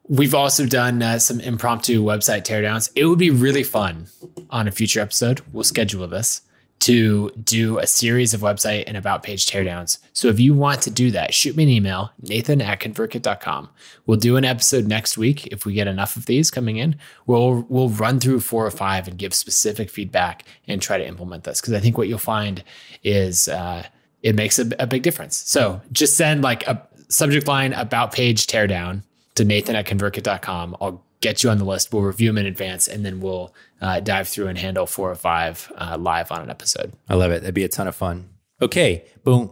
We've 0.08 0.36
also 0.36 0.66
done 0.66 1.04
uh, 1.04 1.20
some 1.20 1.42
impromptu 1.42 2.02
website 2.02 2.44
teardowns. 2.44 2.90
It 2.96 3.06
would 3.06 3.20
be 3.20 3.32
really 3.32 3.64
fun 3.64 4.08
on 4.50 4.68
a 4.68 4.72
future 4.72 5.02
episode. 5.02 5.42
We'll 5.52 5.64
schedule 5.66 6.08
this 6.08 6.42
to 6.80 7.32
do 7.44 7.80
a 7.80 7.88
series 7.88 8.34
of 8.34 8.42
website 8.42 8.84
and 8.86 8.96
about 8.96 9.24
page 9.24 9.48
teardowns. 9.48 9.98
So 10.14 10.28
if 10.28 10.40
you 10.40 10.54
want 10.54 10.82
to 10.84 10.92
do 10.92 11.10
that, 11.12 11.34
shoot 11.34 11.56
me 11.56 11.64
an 11.64 11.70
email, 11.70 12.12
nathan 12.22 12.62
at 12.62 12.80
convertkit.com. 12.80 13.70
We'll 14.06 14.20
do 14.20 14.38
an 14.38 14.46
episode 14.46 14.86
next 14.86 15.18
week 15.18 15.48
if 15.48 15.66
we 15.66 15.74
get 15.74 15.88
enough 15.88 16.16
of 16.16 16.26
these 16.28 16.52
coming 16.52 16.78
in. 16.78 16.98
We'll 17.26 17.66
we'll 17.70 17.90
run 17.90 18.20
through 18.20 18.42
four 18.42 18.66
or 18.66 18.72
five 18.72 19.08
and 19.08 19.18
give 19.18 19.34
specific 19.34 19.90
feedback 19.90 20.44
and 20.68 20.82
try 20.82 20.98
to 20.98 21.08
implement 21.08 21.44
this. 21.44 21.60
Because 21.60 21.74
I 21.74 21.80
think 21.80 21.98
what 21.98 22.08
you'll 22.08 22.20
find 22.20 22.64
is 23.04 23.48
uh, 23.48 23.84
it 24.22 24.36
makes 24.36 24.60
a, 24.60 24.70
a 24.78 24.86
big 24.86 25.02
difference. 25.02 25.38
So 25.38 25.82
just 25.92 26.18
send 26.18 26.44
like 26.44 26.68
a 26.68 26.88
subject 27.10 27.48
line 27.48 27.74
about 27.74 28.12
page 28.12 28.48
teardown 28.48 29.02
to 29.36 29.46
nathan 29.46 29.76
at 29.76 29.86
convertkit.com. 29.86 30.78
I'll 30.82 31.04
get 31.26 31.44
you 31.44 31.50
on 31.50 31.58
the 31.58 31.66
list. 31.66 31.92
We'll 31.92 32.04
review 32.04 32.30
them 32.30 32.38
in 32.38 32.46
advance, 32.46 32.88
and 32.88 33.04
then 33.04 33.20
we'll 33.20 33.54
uh, 33.82 34.00
dive 34.00 34.28
through 34.28 34.48
and 34.48 34.58
handle 34.60 34.86
four 34.86 35.10
or 35.10 35.16
five 35.16 35.72
uh, 35.76 35.98
live 36.00 36.32
on 36.32 36.44
an 36.44 36.52
episode. 36.52 36.94
I 37.10 37.16
love 37.16 37.32
it. 37.32 37.42
That'd 37.42 37.56
be 37.56 37.64
a 37.64 37.68
ton 37.68 37.88
of 37.88 37.96
fun. 37.96 38.30
Okay, 38.62 39.06
boom, 39.24 39.52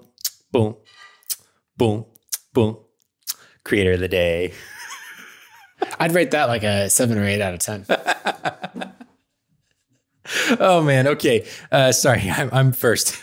boom, 0.52 0.76
boom, 1.76 2.06
boom. 2.54 2.78
Creator 3.64 3.94
of 3.94 4.02
the 4.02 4.08
day. 4.08 4.54
I'd 6.00 6.14
rate 6.14 6.30
that 6.32 6.46
like 6.48 6.62
a 6.64 6.92
seven 6.92 7.18
or 7.18 7.26
eight 7.26 7.42
out 7.42 7.56
of 7.56 7.60
ten. 7.60 7.86
oh 10.60 10.84
man. 10.84 11.08
Okay. 11.08 11.48
Uh, 11.72 11.92
sorry, 11.92 12.30
I'm, 12.30 12.50
I'm 12.54 12.72
first. 12.72 13.20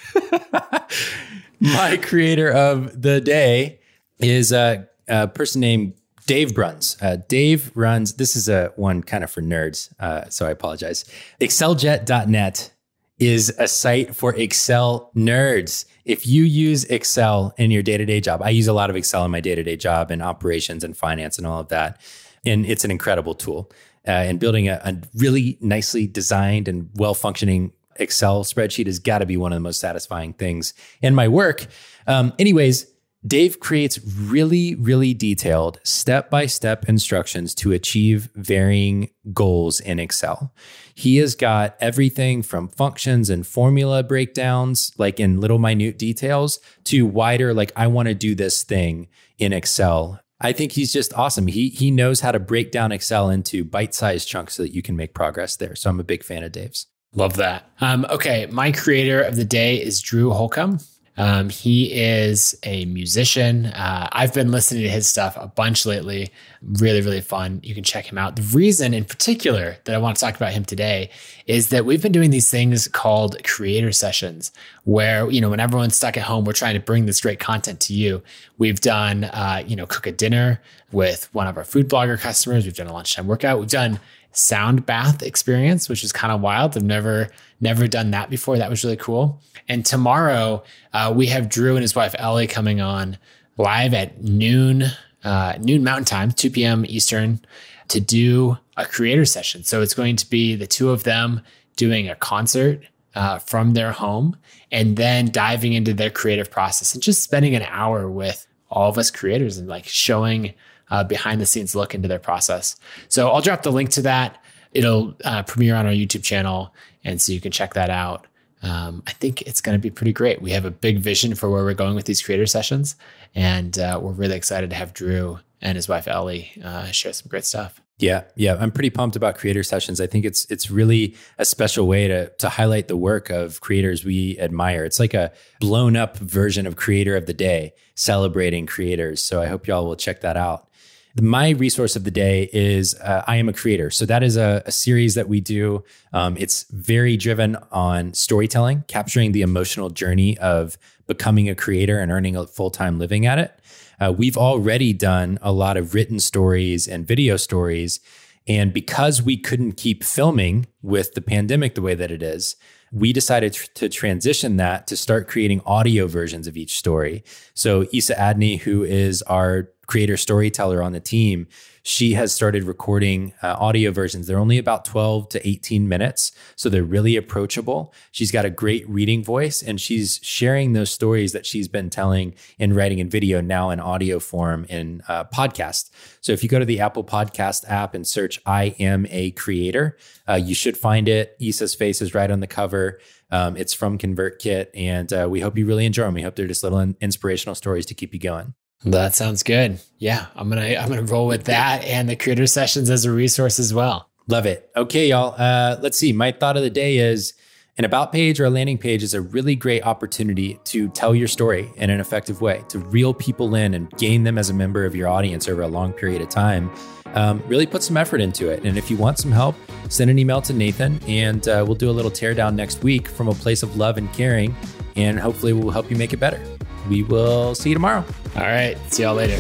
My 1.61 1.99
creator 1.99 2.51
of 2.51 3.01
the 3.01 3.21
day 3.21 3.81
is 4.19 4.51
a, 4.51 4.89
a 5.07 5.29
person 5.29 5.61
named 5.61 5.95
Dave 6.31 6.55
Bruns. 6.55 6.97
Uh, 7.03 7.17
Dave 7.27 7.73
runs, 7.75 8.13
this 8.13 8.37
is 8.37 8.49
a 8.49 8.73
one 8.77 9.03
kind 9.03 9.25
of 9.25 9.33
for 9.33 9.43
nerds, 9.43 9.93
uh, 9.99 10.29
so 10.29 10.47
I 10.47 10.53
apologize. 10.53 11.05
Exceljet.net 11.41 12.73
is 13.19 13.53
a 13.59 13.67
site 13.67 14.15
for 14.15 14.33
Excel 14.37 15.11
nerds. 15.17 15.87
If 16.05 16.29
you 16.29 16.45
use 16.45 16.85
Excel 16.85 17.53
in 17.59 17.73
your 17.73 17.83
day 17.83 17.97
to 17.97 18.07
day 18.07 18.21
job, 18.21 18.43
I 18.45 18.51
use 18.51 18.69
a 18.69 18.73
lot 18.73 18.91
of 18.91 18.95
Excel 18.95 19.25
in 19.25 19.33
my 19.33 19.41
day 19.41 19.57
to 19.57 19.65
day 19.65 19.77
job 19.77 20.13
and 20.13 20.23
operations 20.23 20.85
and 20.85 20.97
finance 20.97 21.37
and 21.37 21.49
all 21.49 21.59
of 21.59 21.69
that. 21.71 22.01
And 22.47 22.65
it's 22.65 22.85
an 22.85 22.93
incredible 22.93 23.35
tool. 23.35 23.69
Uh, 24.07 24.13
and 24.13 24.39
building 24.39 24.69
a, 24.69 24.81
a 24.85 24.97
really 25.17 25.59
nicely 25.61 26.07
designed 26.07 26.69
and 26.69 26.91
well 26.95 27.15
functioning 27.15 27.73
Excel 27.97 28.45
spreadsheet 28.45 28.87
has 28.87 29.01
got 29.01 29.19
to 29.19 29.27
be 29.27 29.37
one 29.37 29.53
of 29.53 29.57
the 29.57 29.61
most 29.61 29.81
satisfying 29.81 30.33
things 30.33 30.75
in 31.03 31.15
my 31.15 31.27
work. 31.27 31.67
Um, 32.07 32.33
anyways, 32.39 32.87
Dave 33.27 33.61
creates 33.61 33.99
really, 34.03 34.75
really 34.75 35.13
detailed 35.13 35.79
step 35.85 36.31
by 36.31 36.47
step 36.47 36.89
instructions 36.89 37.55
to 37.57 37.73
achieve 37.73 38.31
varying 38.35 39.11
goals 39.35 39.79
in 39.79 39.99
Excel. 39.99 40.55
He 40.95 41.19
has 41.19 41.35
got 41.35 41.77
everything 41.81 42.43
from 42.43 42.69
functions 42.69 43.29
and 43.29 43.47
formula 43.47 44.03
breakdowns, 44.03 44.93
like 44.97 45.21
in 45.21 45.39
little 45.39 45.59
minute 45.59 45.99
details, 45.99 46.61
to 46.85 47.05
wider, 47.05 47.53
like, 47.53 47.73
I 47.77 47.89
want 47.89 48.09
to 48.09 48.15
do 48.15 48.35
this 48.35 48.63
thing 48.63 49.09
in 49.39 49.53
Excel. 49.53 50.21
I 50.41 50.53
think 50.53 50.73
he's 50.73 50.93
just 50.93 51.13
awesome. 51.13 51.47
He, 51.47 51.69
he 51.69 51.91
knows 51.91 52.21
how 52.21 52.33
to 52.33 52.39
break 52.39 52.73
down 52.73 52.91
Excel 52.91 53.29
into 53.29 53.65
bite 53.65 53.95
sized 53.95 54.29
chunks 54.29 54.55
so 54.55 54.63
that 54.63 54.75
you 54.75 54.81
can 54.81 54.97
make 54.97 55.13
progress 55.13 55.57
there. 55.57 55.77
So 55.77 55.91
I'm 55.91 56.01
a 56.01 56.05
big 56.05 56.25
fan 56.25 56.43
of 56.43 56.53
Dave's. 56.53 56.87
Love 57.15 57.37
that. 57.37 57.71
Um, 57.83 58.07
okay, 58.09 58.47
my 58.47 58.73
creator 58.73 59.21
of 59.21 59.37
the 59.37 59.45
day 59.45 59.77
is 59.77 60.01
Drew 60.01 60.31
Holcomb. 60.31 60.79
Um, 61.17 61.51
he 61.51 61.93
is 61.93 62.57
a 62.63 62.85
musician. 62.87 63.67
Uh, 63.67 64.09
I've 64.13 64.33
been 64.33 64.51
listening 64.51 64.85
to 64.85 64.89
his 64.89 65.07
stuff 65.07 65.37
a 65.37 65.49
bunch 65.49 65.85
lately. 65.85 66.31
Really, 66.63 67.01
really 67.03 67.21
fun. 67.21 67.61
You 67.63 67.75
can 67.75 67.85
check 67.85 68.11
him 68.11 68.17
out. 68.17 68.37
The 68.37 68.57
reason 68.57 68.95
in 68.95 69.05
particular 69.05 69.77
that 69.85 69.95
I 69.95 69.99
want 69.99 70.17
to 70.17 70.21
talk 70.25 70.37
about 70.37 70.53
him 70.53 70.65
today 70.65 71.11
is 71.47 71.69
that 71.71 71.85
we've 71.85 72.03
been 72.03 72.13
doing 72.13 72.31
these 72.31 72.51
things 72.51 72.89
called 72.89 73.43
creator 73.45 73.93
sessions 73.93 74.53
where, 74.85 75.31
you 75.31 75.41
know, 75.41 75.51
when 75.51 75.61
everyone's 75.61 75.97
stuck 75.97 76.17
at 76.17 76.23
home, 76.23 76.45
we're 76.45 76.53
trying 76.53 76.75
to 76.75 76.81
bring 76.81 77.07
this 77.07 77.21
great 77.21 77.41
content 77.41 77.81
to 77.81 77.95
you. 77.95 78.23
We've 78.57 78.81
done, 78.81 79.25
uh, 79.25 79.63
you 79.67 79.77
know, 79.77 79.87
cook 79.87 80.07
a 80.07 80.13
dinner 80.13 80.61
with 80.93 81.29
one 81.35 81.47
of 81.47 81.57
our 81.57 81.65
food 81.65 81.89
blogger 81.89 82.19
customers. 82.19 82.65
We've 82.65 82.75
done 82.75 82.87
a 82.87 82.93
lunchtime 82.93 83.27
workout. 83.27 83.59
We've 83.59 83.69
done 83.69 84.01
sound 84.33 84.87
bath 84.87 85.23
experience, 85.23 85.89
which 85.89 86.05
is 86.05 86.13
kind 86.13 86.33
of 86.33 86.41
wild. 86.41 86.77
I've 86.77 86.83
never 86.83 87.29
never 87.61 87.87
done 87.87 88.11
that 88.13 88.31
before. 88.31 88.59
That 88.59 88.71
was 88.71 88.85
really 88.85 88.97
cool. 88.97 89.41
And 89.69 89.85
tomorrow 89.85 90.63
uh, 90.93 91.13
we 91.15 91.27
have 91.27 91.49
Drew 91.49 91.77
and 91.77 91.83
his 91.83 91.95
wife 91.95 92.15
Ellie 92.19 92.47
coming 92.47 92.81
on 92.81 93.19
live 93.57 93.95
at 93.95 94.23
noon 94.23 94.85
uh, 95.23 95.55
noon 95.61 95.85
Mountain 95.85 96.07
Time, 96.07 96.33
2 96.33 96.51
p.m. 96.51 96.85
Eastern, 96.89 97.41
to 97.89 98.01
do 98.01 98.57
a 98.77 98.87
creator 98.87 99.25
session. 99.25 99.65
So 99.65 99.83
it's 99.83 99.95
going 99.95 100.17
to 100.17 100.31
be 100.31 100.55
the 100.57 100.67
two 100.67 100.91
of 100.91 101.05
them 101.05 101.43
doing 101.77 102.09
a 102.09 102.15
concert 102.15 102.83
uh, 103.15 103.39
from 103.39 103.73
their 103.73 103.93
home 103.93 104.37
and 104.73 104.97
then 104.97 105.27
diving 105.27 105.73
into 105.73 105.93
their 105.93 106.11
creative 106.11 106.51
process 106.51 106.95
and 106.95 107.03
just 107.03 107.23
spending 107.23 107.55
an 107.55 107.63
hour 107.69 108.09
with 108.09 108.47
all 108.71 108.89
of 108.89 108.99
us 108.99 109.11
creators 109.11 109.59
and 109.59 109.69
like 109.69 109.87
showing 109.87 110.55
uh, 110.91 111.05
behind 111.05 111.41
the 111.41 111.47
scenes 111.47 111.75
look 111.75 111.95
into 111.95 112.09
their 112.09 112.19
process. 112.19 112.77
So 113.09 113.31
I'll 113.31 113.41
drop 113.41 113.63
the 113.63 113.73
link 113.73 113.91
to 113.91 114.03
that. 114.03 114.43
It'll 114.73 115.15
uh, 115.25 115.43
premiere 115.43 115.77
on 115.77 115.87
our 115.87 115.93
YouTube 115.93 116.23
channel. 116.23 116.75
And 117.05 117.21
so 117.21 117.33
you 117.33 117.41
can 117.41 117.53
check 117.53 117.75
that 117.75 117.91
out. 117.91 118.27
Um, 118.63 119.03
I 119.07 119.13
think 119.13 119.43
it's 119.43 119.61
going 119.61 119.75
to 119.75 119.81
be 119.81 119.91
pretty 119.91 120.13
great. 120.13 120.43
We 120.43 120.51
have 120.51 120.65
a 120.65 120.71
big 120.71 120.99
vision 120.99 121.35
for 121.35 121.49
where 121.49 121.65
we're 121.65 121.75
going 121.75 121.95
with 121.95 122.05
these 122.05 122.23
creator 122.23 122.47
sessions. 122.47 122.95
And 123.35 123.79
uh, 123.79 123.99
we're 124.03 124.13
really 124.13 124.37
excited 124.37 124.71
to 124.71 124.77
have 124.77 124.93
Drew 124.93 125.39
and 125.63 125.77
his 125.77 125.89
wife 125.89 126.09
Ellie 126.09 126.53
uh, 126.63 126.87
share 126.87 127.13
some 127.13 127.29
great 127.29 127.45
stuff. 127.45 127.81
Yeah, 127.99 128.25
yeah, 128.35 128.57
I'm 128.59 128.71
pretty 128.71 128.89
pumped 128.89 129.15
about 129.15 129.37
creator 129.37 129.63
sessions. 129.63 130.01
I 130.01 130.07
think 130.07 130.25
it's 130.25 130.47
it's 130.51 130.71
really 130.71 131.17
a 131.37 131.45
special 131.45 131.87
way 131.87 132.09
to 132.09 132.31
to 132.31 132.49
highlight 132.49 132.89
the 132.89 132.97
work 132.97 133.29
of 133.29 133.61
creators 133.61 134.07
we 134.07 134.39
admire. 134.41 134.87
It's 134.87 134.99
like 134.99 135.13
a 135.13 135.33
blown 135.61 135.97
up 135.97 136.17
version 136.17 136.67
of 136.67 136.77
creator 136.77 137.15
of 137.15 137.27
the 137.27 137.35
day, 137.35 137.75
celebrating 137.95 138.65
creators. 138.65 139.23
So 139.23 139.43
I 139.43 139.47
hope 139.49 139.67
y'all 139.67 139.85
will 139.85 139.97
check 139.97 140.23
that 140.23 140.39
out. 140.39 140.70
My 141.19 141.51
resource 141.51 141.97
of 141.97 142.05
the 142.05 142.11
day 142.11 142.49
is 142.53 142.95
uh, 143.01 143.25
I 143.27 143.37
Am 143.37 143.49
a 143.49 143.53
Creator. 143.53 143.91
So, 143.91 144.07
that 144.07 144.23
is 144.23 144.37
a, 144.37 144.63
a 144.67 144.73
series 144.73 145.15
that 145.15 145.29
we 145.29 145.41
do. 145.41 145.83
Um, 146.13 146.37
it's 146.39 146.65
very 146.71 147.17
driven 147.17 147.57
on 147.73 148.15
storytelling, 148.15 148.85
capturing 148.87 149.33
the 149.33 149.43
emotional 149.43 149.91
journey 149.91 150.39
of 150.39 150.79
becoming 151.07 151.49
a 151.49 151.57
creator 151.57 151.99
and 151.99 152.13
earning 152.13 152.37
a 152.37 152.47
full 152.47 152.71
time 152.71 152.99
living 152.99 153.27
at 153.27 153.39
it. 153.39 153.59
Uh, 154.01 154.13
we've 154.17 154.37
already 154.37 154.93
done 154.93 155.39
a 155.43 155.53
lot 155.53 155.77
of 155.77 155.95
written 155.95 156.21
stories 156.21 156.87
and 156.87 157.07
video 157.07 157.37
stories. 157.37 158.01
And 158.47 158.73
because 158.73 159.21
we 159.21 159.37
couldn't 159.37 159.73
keep 159.73 160.03
filming 160.03 160.67
with 160.83 161.15
the 161.15 161.21
pandemic 161.21 161.75
the 161.75 161.83
way 161.83 161.95
that 161.95 162.11
it 162.11 162.23
is, 162.23 162.57
we 162.93 163.13
decided 163.13 163.53
to 163.53 163.89
transition 163.89 164.57
that 164.57 164.87
to 164.89 164.97
start 164.97 165.29
creating 165.29 165.61
audio 165.65 166.07
versions 166.07 166.47
of 166.47 166.57
each 166.57 166.77
story. 166.77 167.23
So 167.55 167.87
Isa 167.93 168.15
Adney, 168.15 168.59
who 168.61 168.83
is 168.83 169.23
our 169.23 169.69
creator 169.87 170.17
storyteller 170.17 170.83
on 170.83 170.93
the 170.93 171.01
team, 171.01 171.47
she 171.83 172.13
has 172.13 172.33
started 172.33 172.65
recording 172.65 173.33
uh, 173.43 173.57
audio 173.59 173.91
versions. 173.91 174.27
They're 174.27 174.39
only 174.39 174.59
about 174.59 174.85
12 174.85 175.31
to 175.31 175.49
18 175.49 175.89
minutes, 175.89 176.33
so 176.55 176.69
they're 176.69 176.85
really 176.85 177.17
approachable. 177.17 177.93
She's 178.13 178.31
got 178.31 178.45
a 178.45 178.51
great 178.51 178.89
reading 178.89 179.25
voice, 179.25 179.63
and 179.63 179.81
she's 179.81 180.21
sharing 180.23 180.73
those 180.75 180.91
stories 180.91 181.33
that 181.33 181.47
she's 181.47 181.69
been 181.69 181.91
telling 181.91 182.35
in 182.59 182.75
writing 182.75 183.01
and 183.01 183.11
video 183.11 183.41
now 183.41 183.71
in 183.71 183.81
audio 183.81 184.19
form 184.19 184.67
in 184.69 185.03
uh, 185.09 185.25
podcast. 185.25 185.91
So 186.21 186.33
if 186.33 186.43
you 186.43 186.49
go 186.49 186.59
to 186.59 186.65
the 186.65 186.81
Apple 186.81 187.05
Podcast 187.05 187.69
app 187.69 187.95
and 187.95 188.07
search 188.07 188.41
"I 188.45 188.75
am 188.79 189.07
a 189.11 189.31
creator," 189.33 189.97
uh, 190.29 190.35
you 190.35 190.55
should 190.55 190.70
find 190.77 191.09
it. 191.09 191.37
Isa's 191.41 191.75
face 191.75 192.03
is 192.03 192.15
right 192.15 192.31
on 192.31 192.41
the 192.41 192.47
cover. 192.47 193.01
Um, 193.31 193.57
it's 193.57 193.73
from 193.73 193.99
ConvertKit, 193.99 194.69
and 194.75 195.13
uh, 195.13 195.29
we 195.31 195.41
hope 195.41 195.57
you 195.57 195.67
really 195.67 195.87
enjoy 195.87 196.05
them. 196.05 196.15
We 196.15 196.23
hope 196.23 196.37
they're 196.37 196.47
just 196.47 196.63
little 196.63 196.81
in- 196.81 196.97
inspirational 197.01 197.55
stories 197.55 197.87
to 197.87 197.95
keep 197.95 198.13
you 198.13 198.21
going. 198.21 198.55
That 198.85 199.15
sounds 199.15 199.43
good. 199.43 199.79
Yeah, 199.99 200.27
I'm 200.35 200.49
gonna 200.49 200.77
I'm 200.77 200.89
gonna 200.89 201.03
roll 201.03 201.27
with 201.27 201.45
that 201.45 201.85
and 201.85 202.09
the 202.09 202.17
creator 202.17 202.47
sessions 202.47 202.89
as 202.89 203.05
a 203.05 203.13
resource 203.13 203.59
as 203.59 203.75
well. 203.75 204.09
Love 204.27 204.47
it. 204.47 204.71
Okay, 204.75 205.09
y'all. 205.09 205.35
Uh, 205.37 205.77
let's 205.83 205.99
see. 205.99 206.13
My 206.13 206.33
thought 206.33 206.57
of 206.57 206.63
the 206.63 206.71
day 206.71 206.97
is 206.99 207.35
an 207.77 207.85
about 207.85 208.13
page 208.13 208.41
or 208.41 208.45
a 208.45 208.51
landing 208.51 208.79
page 208.79 209.03
is 209.03 209.15
a 209.15 209.21
really 209.21 209.55
great 209.57 209.85
opportunity 209.87 210.59
to 210.65 210.89
tell 210.91 211.15
your 211.15 211.29
story 211.29 211.71
in 211.77 211.91
an 211.91 212.01
effective 212.01 212.41
way, 212.41 212.63
to 212.69 212.79
reel 212.79 213.13
people 213.13 213.55
in 213.55 213.75
and 213.75 213.91
gain 213.93 214.25
them 214.25 214.39
as 214.39 214.51
a 214.51 214.55
member 214.55 214.85
of 214.85 214.95
your 214.95 215.09
audience 215.09 215.49
over 215.49 215.63
a 215.63 215.69
long 215.69 215.93
period 215.93 216.23
of 216.23 216.29
time. 216.29 216.71
Um, 217.15 217.43
really 217.47 217.67
put 217.67 217.83
some 217.83 217.97
effort 217.97 218.21
into 218.21 218.49
it. 218.49 218.65
And 218.65 218.79
if 218.79 218.91
you 218.91 218.97
want 218.97 219.19
some 219.19 219.33
help, 219.33 219.57
send 219.89 220.11
an 220.11 220.19
email 220.19 220.41
to 220.43 220.53
Nathan 220.53 221.01
and 221.07 221.47
uh, 221.49 221.65
we'll 221.67 221.75
do 221.75 221.91
a 221.91 221.93
little 221.93 222.11
teardown 222.11 222.55
next 222.55 222.83
week 222.83 223.09
from 223.09 223.29
a 223.29 223.35
place 223.35 223.63
of 223.63 223.77
love 223.77 223.99
and 223.99 224.13
caring. 224.13 224.55
And 224.97 225.19
hopefully, 225.19 225.53
we'll 225.53 225.71
help 225.71 225.91
you 225.91 225.97
make 225.97 226.13
it 226.13 226.19
better 226.19 226.41
we 226.89 227.03
will 227.05 227.55
see 227.55 227.71
you 227.71 227.75
tomorrow. 227.75 228.05
All 228.37 228.43
right. 228.43 228.77
See 228.93 229.03
y'all 229.03 229.15
later. 229.15 229.37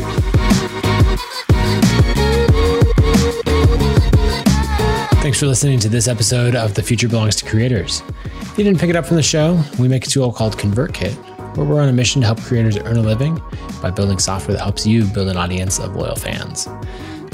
Thanks 5.20 5.38
for 5.38 5.46
listening 5.46 5.78
to 5.80 5.88
this 5.88 6.08
episode 6.08 6.56
of 6.56 6.74
The 6.74 6.82
Future 6.82 7.08
Belongs 7.08 7.36
to 7.36 7.44
Creators. 7.44 8.02
If 8.40 8.58
you 8.58 8.64
didn't 8.64 8.80
pick 8.80 8.90
it 8.90 8.96
up 8.96 9.06
from 9.06 9.16
the 9.16 9.22
show, 9.22 9.62
we 9.78 9.86
make 9.86 10.06
a 10.06 10.10
tool 10.10 10.32
called 10.32 10.56
ConvertKit, 10.56 11.56
where 11.56 11.66
we're 11.66 11.80
on 11.80 11.88
a 11.88 11.92
mission 11.92 12.22
to 12.22 12.26
help 12.26 12.40
creators 12.40 12.78
earn 12.78 12.96
a 12.96 13.02
living 13.02 13.40
by 13.82 13.90
building 13.90 14.18
software 14.18 14.56
that 14.56 14.62
helps 14.62 14.86
you 14.86 15.04
build 15.04 15.28
an 15.28 15.36
audience 15.36 15.78
of 15.78 15.94
loyal 15.94 16.16
fans. 16.16 16.66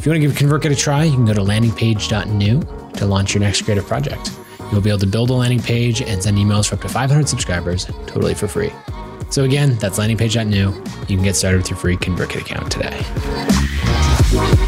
If 0.07 0.15
you 0.15 0.21
want 0.21 0.37
to 0.37 0.41
give 0.41 0.49
ConvertKit 0.49 0.71
a 0.71 0.77
try, 0.77 1.03
you 1.03 1.15
can 1.15 1.25
go 1.25 1.35
to 1.35 1.41
landingpage.new 1.41 2.63
to 2.93 3.07
launch 3.07 3.35
your 3.35 3.41
next 3.41 3.63
creative 3.63 3.89
project. 3.89 4.31
You'll 4.71 4.81
be 4.81 4.89
able 4.89 5.01
to 5.01 5.07
build 5.09 5.31
a 5.31 5.33
landing 5.33 5.61
page 5.61 6.01
and 6.01 6.23
send 6.23 6.39
emails 6.39 6.69
for 6.69 6.77
up 6.77 6.83
to 6.83 6.89
500 6.89 7.29
subscribers 7.29 7.87
totally 8.07 8.35
for 8.35 8.47
free. 8.47 8.71
So 9.31 9.43
again, 9.43 9.75
that's 9.79 9.99
landingpage.new. 9.99 10.73
You 11.09 11.17
can 11.17 11.25
get 11.25 11.35
started 11.35 11.57
with 11.57 11.71
your 11.71 11.79
free 11.81 11.97
ConvertKit 11.97 12.43
account 12.43 12.71
today. 12.71 14.65